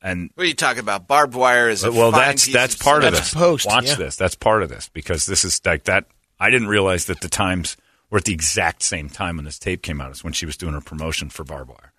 And 0.02 0.32
what 0.36 0.44
are 0.44 0.48
you 0.48 0.54
talking 0.54 0.82
about? 0.82 1.08
Barbed 1.08 1.34
wire 1.34 1.70
is 1.70 1.86
a 1.86 1.92
well, 1.94 2.12
that's 2.12 2.52
that's 2.52 2.76
of 2.76 2.82
part 2.82 3.04
of 3.06 3.16
cinema. 3.16 3.18
this. 3.22 3.34
post, 3.34 3.66
Watch 3.66 3.88
yeah. 3.88 3.96
this. 3.96 4.16
That's 4.18 4.36
part 4.36 4.64
of 4.64 4.70
this 4.70 4.90
because 4.90 5.26
this 5.26 5.46
is 5.46 5.62
like 5.66 5.86
that. 5.86 6.06
I 6.40 6.50
didn't 6.50 6.68
realize 6.68 7.06
that 7.06 7.22
the 7.22 7.30
times 7.30 7.78
were 8.10 8.20
at 8.20 8.26
the 8.26 8.34
exact 8.34 8.84
same 8.84 9.10
time 9.10 9.36
when 9.36 9.46
this 9.46 9.60
tape 9.60 9.82
came 9.82 10.00
out 10.00 10.12
as 10.12 10.24
when 10.24 10.34
she 10.34 10.46
was 10.46 10.58
doing 10.58 10.74
her 10.74 10.82
promotion 10.82 11.30
for 11.30 11.44
Barbed 11.44 11.70
Wire, 11.70 11.94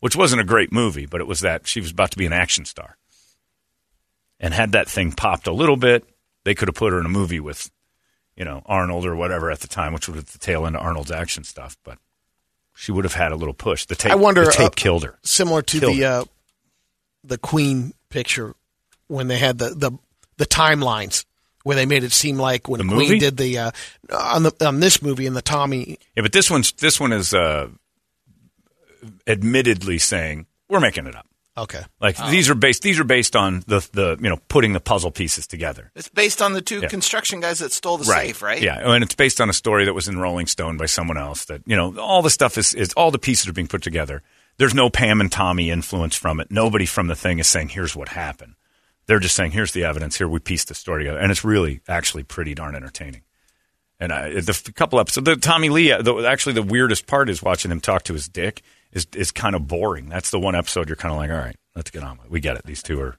which 0.00 0.16
wasn't 0.16 0.40
a 0.40 0.44
great 0.44 0.72
movie, 0.72 1.06
but 1.06 1.20
it 1.20 1.26
was 1.26 1.40
that 1.40 1.66
she 1.66 1.80
was 1.80 1.90
about 1.90 2.10
to 2.12 2.18
be 2.18 2.26
an 2.26 2.32
action 2.32 2.64
star. 2.64 2.96
And 4.40 4.54
had 4.54 4.72
that 4.72 4.88
thing 4.88 5.12
popped 5.12 5.46
a 5.46 5.52
little 5.52 5.76
bit, 5.76 6.04
they 6.44 6.54
could 6.54 6.68
have 6.68 6.74
put 6.74 6.92
her 6.92 7.00
in 7.00 7.06
a 7.06 7.10
movie 7.10 7.40
with, 7.40 7.70
you 8.36 8.44
know, 8.44 8.62
Arnold 8.66 9.06
or 9.06 9.16
whatever 9.16 9.50
at 9.50 9.60
the 9.60 9.68
time, 9.68 9.92
which 9.92 10.08
would 10.08 10.16
have 10.16 10.32
the 10.32 10.38
tail 10.38 10.66
end 10.66 10.76
of 10.76 10.82
Arnold's 10.82 11.10
action 11.10 11.44
stuff. 11.44 11.76
But 11.84 11.98
she 12.74 12.92
would 12.92 13.04
have 13.04 13.14
had 13.14 13.32
a 13.32 13.36
little 13.36 13.54
push. 13.54 13.86
The 13.86 13.94
tape, 13.94 14.12
I 14.12 14.16
wonder, 14.16 14.44
the 14.44 14.50
tape 14.50 14.66
uh, 14.66 14.70
killed 14.70 15.04
her. 15.04 15.18
Similar 15.22 15.62
to 15.62 15.80
Killed 15.80 15.96
the 15.96 16.04
uh, 16.04 16.24
the 17.22 17.38
Queen 17.38 17.94
picture 18.10 18.54
when 19.06 19.28
they 19.28 19.38
had 19.38 19.58
the 19.58 19.70
the, 19.70 19.92
the 20.36 20.46
timelines 20.46 21.24
where 21.64 21.74
they 21.74 21.84
made 21.86 22.04
it 22.04 22.12
seem 22.12 22.36
like 22.38 22.68
when 22.68 22.78
The 22.78 22.86
Queen 22.86 23.08
movie? 23.08 23.18
did 23.18 23.36
the 23.36 23.58
uh, 23.58 23.70
on 24.12 24.44
the 24.44 24.52
on 24.66 24.78
this 24.80 25.02
movie 25.02 25.26
in 25.26 25.34
the 25.34 25.42
Tommy. 25.42 25.98
Yeah, 26.16 26.22
but 26.22 26.32
this 26.32 26.50
one's 26.50 26.70
this 26.72 27.00
one 27.00 27.12
is 27.12 27.34
uh, 27.34 27.68
admittedly 29.26 29.98
saying 29.98 30.46
we're 30.68 30.80
making 30.80 31.06
it 31.06 31.14
up. 31.16 31.26
Okay, 31.56 31.82
Like 32.00 32.16
these 32.30 32.50
are 32.50 32.56
based 32.56 32.82
these 32.82 32.98
are 32.98 33.04
based 33.04 33.36
on 33.36 33.62
the 33.68 33.78
the 33.92 34.16
you 34.20 34.28
know 34.28 34.38
putting 34.48 34.72
the 34.72 34.80
puzzle 34.80 35.12
pieces 35.12 35.46
together. 35.46 35.92
It's 35.94 36.08
based 36.08 36.42
on 36.42 36.52
the 36.52 36.60
two 36.60 36.80
Yeah. 36.80 36.88
construction 36.88 37.38
guys 37.38 37.60
that 37.60 37.72
stole 37.72 37.96
the 37.96 38.04
safe, 38.04 38.42
right? 38.42 38.60
Yeah, 38.60 38.90
and 38.92 39.04
it's 39.04 39.14
based 39.14 39.40
on 39.40 39.48
a 39.48 39.52
story 39.52 39.84
that 39.84 39.94
was 39.94 40.08
in 40.08 40.18
Rolling 40.18 40.48
Stone 40.48 40.78
by 40.78 40.86
someone 40.86 41.16
else. 41.16 41.44
That 41.44 41.62
you 41.64 41.76
know, 41.76 41.96
all 41.98 42.22
the 42.22 42.30
stuff 42.30 42.58
is, 42.58 42.74
is 42.74 42.92
all 42.94 43.12
the 43.12 43.20
pieces 43.20 43.46
are 43.46 43.52
being 43.52 43.68
put 43.68 43.82
together. 43.82 44.22
There's 44.56 44.74
no 44.74 44.90
Pam 44.90 45.20
and 45.20 45.30
Tommy 45.30 45.70
influence 45.70 46.16
from 46.16 46.40
it. 46.40 46.50
Nobody 46.50 46.86
from 46.86 47.06
the 47.06 47.14
thing 47.14 47.38
is 47.38 47.46
saying, 47.46 47.68
"Here's 47.68 47.94
what 47.94 48.08
happened." 48.08 48.54
They're 49.06 49.18
just 49.20 49.34
saying, 49.36 49.50
"Here's 49.52 49.72
the 49.72 49.84
evidence. 49.84 50.16
Here 50.18 50.28
we 50.28 50.38
pieced 50.40 50.68
the 50.68 50.74
story 50.74 51.04
together," 51.04 51.18
and 51.20 51.30
it's 51.30 51.44
really 51.44 51.80
actually 51.88 52.22
pretty 52.22 52.54
darn 52.54 52.74
entertaining. 52.74 53.22
And 54.00 54.12
I, 54.12 54.30
the 54.40 54.50
f- 54.52 54.74
couple 54.74 54.98
episodes, 54.98 55.24
the 55.24 55.36
Tommy 55.36 55.68
Lee, 55.68 55.92
uh, 55.92 56.02
the, 56.02 56.14
actually 56.26 56.54
the 56.54 56.62
weirdest 56.62 57.06
part 57.06 57.28
is 57.30 57.42
watching 57.42 57.70
him 57.70 57.80
talk 57.80 58.02
to 58.04 58.12
his 58.12 58.28
dick 58.28 58.62
is 58.92 59.06
is 59.14 59.30
kind 59.30 59.54
of 59.54 59.68
boring. 59.68 60.08
That's 60.08 60.30
the 60.30 60.40
one 60.40 60.54
episode 60.54 60.88
you're 60.88 60.96
kind 60.96 61.12
of 61.12 61.18
like, 61.18 61.30
all 61.30 61.36
right, 61.36 61.56
let's 61.76 61.90
get 61.90 62.02
on 62.02 62.16
with 62.16 62.26
it. 62.26 62.30
We 62.32 62.40
get 62.40 62.56
it. 62.56 62.64
These 62.64 62.82
two 62.82 63.00
are 63.00 63.16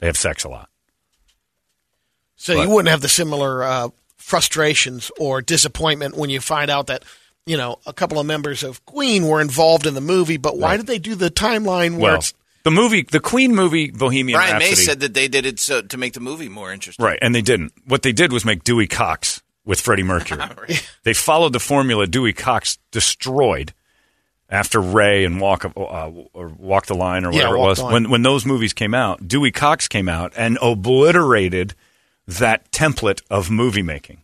they 0.00 0.06
have 0.06 0.16
sex 0.16 0.44
a 0.44 0.48
lot. 0.48 0.68
So 2.36 2.54
But- 2.54 2.62
you 2.62 2.70
wouldn't 2.70 2.88
have 2.90 3.00
the 3.02 3.08
similar 3.08 3.62
uh, 3.62 3.88
frustrations 4.16 5.10
or 5.18 5.40
disappointment 5.42 6.16
when 6.16 6.30
you 6.30 6.40
find 6.40 6.70
out 6.70 6.86
that 6.88 7.04
you 7.46 7.56
know 7.56 7.78
a 7.86 7.92
couple 7.92 8.18
of 8.18 8.26
members 8.26 8.62
of 8.62 8.84
Queen 8.86 9.26
were 9.26 9.40
involved 9.40 9.86
in 9.86 9.94
the 9.94 10.00
movie, 10.00 10.36
but 10.36 10.56
why 10.56 10.70
Right. 10.70 10.76
did 10.78 10.86
they 10.86 10.98
do 10.98 11.14
the 11.14 11.30
timeline 11.30 11.92
where 11.98 12.12
Well, 12.12 12.14
it's 12.16 12.34
the 12.68 12.80
movie, 12.82 13.02
the 13.02 13.20
Queen 13.20 13.54
movie, 13.54 13.90
Bohemian 13.90 14.36
Brian 14.36 14.52
Rhapsody. 14.54 14.70
May 14.70 14.76
said 14.76 15.00
that 15.00 15.14
they 15.14 15.28
did 15.28 15.46
it 15.46 15.58
so 15.58 15.80
to 15.82 15.96
make 15.96 16.12
the 16.12 16.20
movie 16.20 16.48
more 16.48 16.72
interesting. 16.72 17.04
Right, 17.04 17.18
and 17.22 17.34
they 17.34 17.42
didn't. 17.42 17.72
What 17.86 18.02
they 18.02 18.12
did 18.12 18.32
was 18.32 18.44
make 18.44 18.64
Dewey 18.64 18.86
Cox 18.86 19.42
with 19.64 19.80
Freddie 19.80 20.02
Mercury. 20.02 20.42
They 21.04 21.14
followed 21.14 21.52
the 21.54 21.60
formula 21.60 22.06
Dewey 22.06 22.34
Cox 22.34 22.78
destroyed 22.90 23.72
after 24.50 24.80
Ray 24.80 25.24
and 25.24 25.40
Walk 25.40 25.64
uh, 25.64 26.10
or 26.34 26.48
Walk 26.48 26.86
the 26.86 26.94
Line 26.94 27.24
or 27.24 27.32
Yeah, 27.32 27.48
whatever 27.48 27.56
it 27.56 27.60
was. 27.60 27.82
When 27.82 28.10
when 28.10 28.22
those 28.22 28.44
movies 28.44 28.72
came 28.74 28.92
out, 28.94 29.26
Dewey 29.26 29.50
Cox 29.50 29.88
came 29.88 30.08
out 30.08 30.32
and 30.36 30.58
obliterated 30.60 31.74
that 32.26 32.70
template 32.70 33.22
of 33.30 33.50
movie 33.50 33.82
making. 33.82 34.22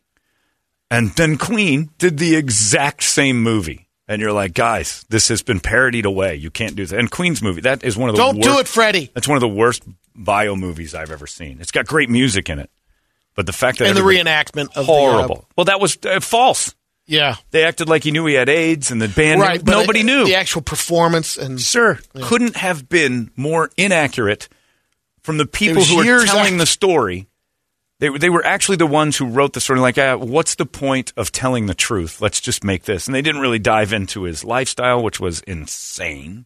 And 0.91 1.11
then 1.13 1.39
Queen 1.39 1.91
did 1.99 2.19
the 2.19 2.37
exact 2.37 3.03
same 3.03 3.43
movie. 3.43 3.84
And 4.07 4.21
you're 4.21 4.33
like, 4.33 4.53
guys, 4.53 5.05
this 5.09 5.29
has 5.29 5.43
been 5.43 5.61
parodied 5.61 6.05
away. 6.05 6.35
You 6.37 6.51
can't 6.51 6.77
do 6.77 6.85
that. 6.85 6.99
And 6.99 7.11
Queen's 7.11 7.41
movie, 7.43 7.63
that 7.63 7.83
is 7.85 7.97
one 7.97 8.11
of 8.11 8.17
the 8.17 8.23
Don't 8.23 8.37
worst, 8.37 8.49
do 8.49 8.59
it, 8.59 8.69
Freddie. 8.69 9.11
That's 9.15 9.27
one 9.27 9.37
of 9.37 9.41
the 9.41 9.49
worst 9.49 9.83
bio 10.15 10.57
movies 10.57 10.95
I've 10.95 11.11
ever 11.11 11.27
seen. 11.27 11.59
It's 11.61 11.71
got 11.73 11.87
great 11.87 12.11
music 12.11 12.51
in 12.51 12.59
it, 12.59 12.71
but 13.35 13.47
the 13.47 13.53
fact 13.55 13.79
that 13.79 13.89
and 13.89 13.97
the 13.97 14.03
reenactment 14.03 14.77
of 14.77 14.85
horrible. 14.87 15.37
The, 15.37 15.41
uh, 15.43 15.45
well, 15.57 15.65
that 15.65 15.81
was 15.81 15.97
uh, 16.05 16.21
false. 16.21 16.75
yeah, 17.07 17.37
They 17.51 17.65
acted 17.65 17.89
like 17.89 18.05
he 18.05 18.11
knew 18.11 18.27
he 18.27 18.35
had 18.35 18.51
AIDS, 18.51 18.91
and 18.91 19.01
the 19.01 19.09
band 19.09 19.41
right. 19.41 19.65
but 19.65 19.73
nobody 19.73 20.01
it- 20.01 20.05
knew. 20.07 20.27
the 20.27 20.35
actual 20.37 20.61
performance 20.63 21.39
and 21.39 21.59
Sir, 21.61 21.99
couldn't 22.23 22.57
have 22.57 22.89
been 22.89 23.31
more 23.37 23.71
inaccurate 23.79 24.49
from 25.23 25.39
the 25.39 25.47
people 25.47 25.83
who 25.83 25.99
are 26.01 26.25
telling 26.27 26.45
after- 26.45 26.59
the 26.59 26.67
story. 26.67 27.27
They, 28.05 28.11
were- 28.11 28.19
they 28.19 28.29
were 28.29 28.45
actually 28.45 28.77
the 28.77 28.87
ones 28.87 29.17
who 29.17 29.25
wrote 29.27 29.55
the 29.55 29.63
story. 29.63 29.81
Like, 29.81 29.97
ah, 29.97 30.17
what's 30.17 30.57
the 30.57 30.67
point 30.67 31.15
of 31.17 31.33
telling 31.33 31.65
the 31.65 31.75
truth? 31.75 32.21
Let's 32.21 32.39
just 32.39 32.63
make 32.63 32.85
this. 32.85 33.07
And 33.07 33.15
they 33.15 33.23
didn't 33.23 33.41
really 33.41 33.59
dive 33.59 33.95
into 33.95 34.25
his 34.25 34.45
lifestyle, 34.45 35.03
which 35.03 35.19
was 35.21 35.41
insane. 35.41 36.45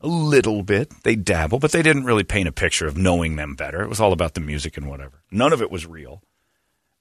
A 0.00 0.06
little 0.06 0.62
bit. 0.62 0.92
They 1.02 1.16
dabble, 1.16 1.58
but 1.58 1.72
they 1.72 1.82
didn't 1.82 2.04
really 2.04 2.22
paint 2.22 2.46
a 2.46 2.52
picture 2.52 2.86
of 2.86 2.96
knowing 2.96 3.34
them 3.34 3.56
better. 3.56 3.82
It 3.82 3.88
was 3.88 3.98
all 3.98 4.12
about 4.12 4.34
the 4.34 4.40
music 4.40 4.76
and 4.76 4.88
whatever. 4.88 5.22
None 5.32 5.52
of 5.52 5.60
it 5.60 5.72
was 5.72 5.86
real. 5.86 6.22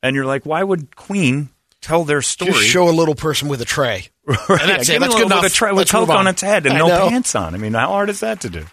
And 0.01 0.15
you're 0.15 0.25
like, 0.25 0.47
why 0.47 0.63
would 0.63 0.95
Queen 0.95 1.49
tell 1.79 2.03
their 2.03 2.23
story? 2.23 2.53
just 2.53 2.63
show 2.65 2.89
a 2.89 2.91
little 2.91 3.13
person 3.13 3.49
with 3.49 3.61
a 3.61 3.65
tray. 3.65 4.07
Right. 4.27 4.39
And 4.61 4.69
that's 4.69 4.89
Yeah, 4.89 4.95
it. 4.95 4.99
That's 4.99 5.13
a 5.13 5.17
good 5.17 5.23
little 5.25 5.25
enough. 5.27 5.43
With, 5.43 5.51
a 5.51 5.55
tray, 5.55 5.69
with 5.71 5.77
Let's 5.77 5.91
coke 5.91 6.09
on 6.09 6.17
on. 6.17 6.27
its 6.27 6.41
head 6.41 6.65
and 6.65 6.73
I 6.75 6.79
no 6.79 6.87
know. 6.87 7.09
pants 7.09 7.35
on. 7.35 7.53
I 7.53 7.57
mean, 7.59 7.73
how 7.73 7.87
hard 7.89 8.09
is 8.09 8.21
that 8.21 8.41
to 8.41 8.49
do? 8.49 8.65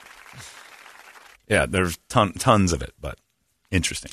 Yeah, 1.49 1.67
there's 1.67 1.99
ton, 2.09 2.33
tons 2.35 2.73
of 2.73 2.83
it, 2.83 2.93
but 3.01 3.19
interesting. 3.71 4.11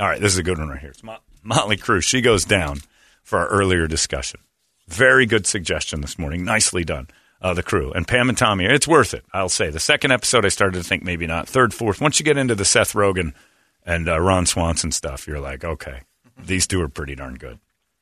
All 0.00 0.08
right, 0.08 0.20
this 0.20 0.32
is 0.32 0.38
a 0.38 0.42
good 0.42 0.58
one 0.58 0.70
right 0.70 0.80
here. 0.80 0.90
It's 0.90 1.02
Mot- 1.02 1.22
Motley 1.42 1.76
Crue. 1.76 2.02
She 2.02 2.22
goes 2.22 2.46
down 2.46 2.80
for 3.22 3.38
our 3.38 3.48
earlier 3.48 3.86
discussion. 3.86 4.40
Very 4.88 5.26
good 5.26 5.46
suggestion 5.46 6.00
this 6.00 6.18
morning. 6.18 6.44
Nicely 6.44 6.84
done. 6.84 7.08
Uh, 7.42 7.54
the 7.54 7.62
crew 7.62 7.90
and 7.92 8.06
Pam 8.06 8.28
and 8.28 8.36
Tommy. 8.36 8.66
It's 8.66 8.88
worth 8.88 9.14
it. 9.14 9.24
I'll 9.32 9.48
say. 9.48 9.70
The 9.70 9.80
second 9.80 10.10
episode, 10.10 10.44
I 10.44 10.48
started 10.48 10.78
to 10.78 10.84
think 10.84 11.02
maybe 11.02 11.26
not. 11.26 11.48
Third, 11.48 11.72
fourth. 11.72 12.00
Once 12.00 12.18
you 12.18 12.24
get 12.24 12.36
into 12.36 12.54
the 12.54 12.66
Seth 12.66 12.92
Rogen 12.92 13.32
and 13.84 14.08
uh, 14.08 14.20
Ron 14.20 14.44
Swanson 14.44 14.92
stuff, 14.92 15.26
you're 15.26 15.40
like, 15.40 15.64
okay, 15.64 16.00
these 16.42 16.66
two 16.66 16.82
are 16.82 16.88
pretty 16.88 17.14
darn 17.14 17.36
good, 17.36 17.58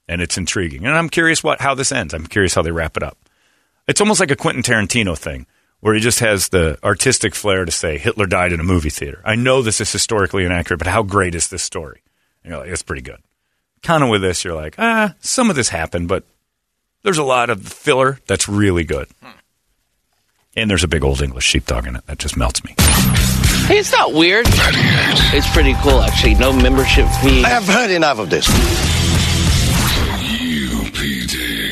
and 0.09 0.21
it's 0.21 0.39
intriguing. 0.39 0.87
And 0.87 0.97
I'm 0.97 1.09
curious 1.09 1.45
what 1.45 1.61
how 1.61 1.75
this 1.77 1.93
ends. 1.93 2.15
I'm 2.15 2.27
curious 2.27 2.55
how 2.55 2.63
they 2.63 2.73
wrap 2.73 2.97
it 2.97 3.03
up. 3.05 3.17
It's 3.87 4.01
almost 4.01 4.19
like 4.19 4.33
a 4.33 4.37
Quentin 4.37 4.65
Tarantino 4.65 5.17
thing, 5.17 5.47
where 5.81 5.95
he 5.95 6.01
just 6.01 6.21
has 6.21 6.49
the 6.49 6.79
artistic 6.83 7.35
flair 7.35 7.64
to 7.64 7.71
say 7.73 7.99
Hitler 7.99 8.27
died 8.27 8.53
in 8.53 8.61
a 8.61 8.64
movie 8.64 8.91
theater. 8.91 9.23
I 9.25 9.35
know 9.37 9.62
this 9.62 9.81
is 9.81 9.91
historically 9.93 10.45
inaccurate, 10.45 10.79
but 10.79 10.87
how 10.88 11.03
great 11.03 11.35
is 11.35 11.49
this 11.49 11.62
story? 11.62 12.03
And 12.43 12.51
you're 12.51 12.61
like, 12.61 12.71
it's 12.71 12.83
pretty 12.83 13.03
good. 13.03 13.19
Kind 13.83 14.03
of 14.03 14.11
with 14.11 14.23
this, 14.23 14.45
you're 14.45 14.57
like, 14.57 14.75
ah, 14.79 15.14
some 15.21 15.51
of 15.51 15.57
this 15.57 15.69
happened, 15.69 16.09
but 16.09 16.25
there's 17.03 17.19
a 17.19 17.25
lot 17.25 17.49
of 17.49 17.67
filler 17.67 18.19
that's 18.27 18.49
really 18.49 18.85
good. 18.85 19.09
And 20.57 20.69
there's 20.69 20.83
a 20.83 20.88
big 20.88 21.05
old 21.05 21.23
English 21.23 21.45
sheepdog 21.45 21.87
in 21.87 21.95
it 21.95 22.05
that 22.07 22.19
just 22.19 22.37
melts 22.37 22.64
me. 22.64 22.75
Hey, 23.69 23.79
it's 23.79 23.93
not 23.93 24.12
weird. 24.12 24.47
It's 24.49 25.49
pretty 25.53 25.75
cool, 25.83 26.01
actually. 26.01 26.35
No 26.35 26.53
membership 26.53 27.07
fee. 27.23 27.45
I 27.45 27.51
have 27.51 27.64
heard 27.64 27.91
enough 27.91 28.19
of 28.19 28.31
this. 28.31 28.49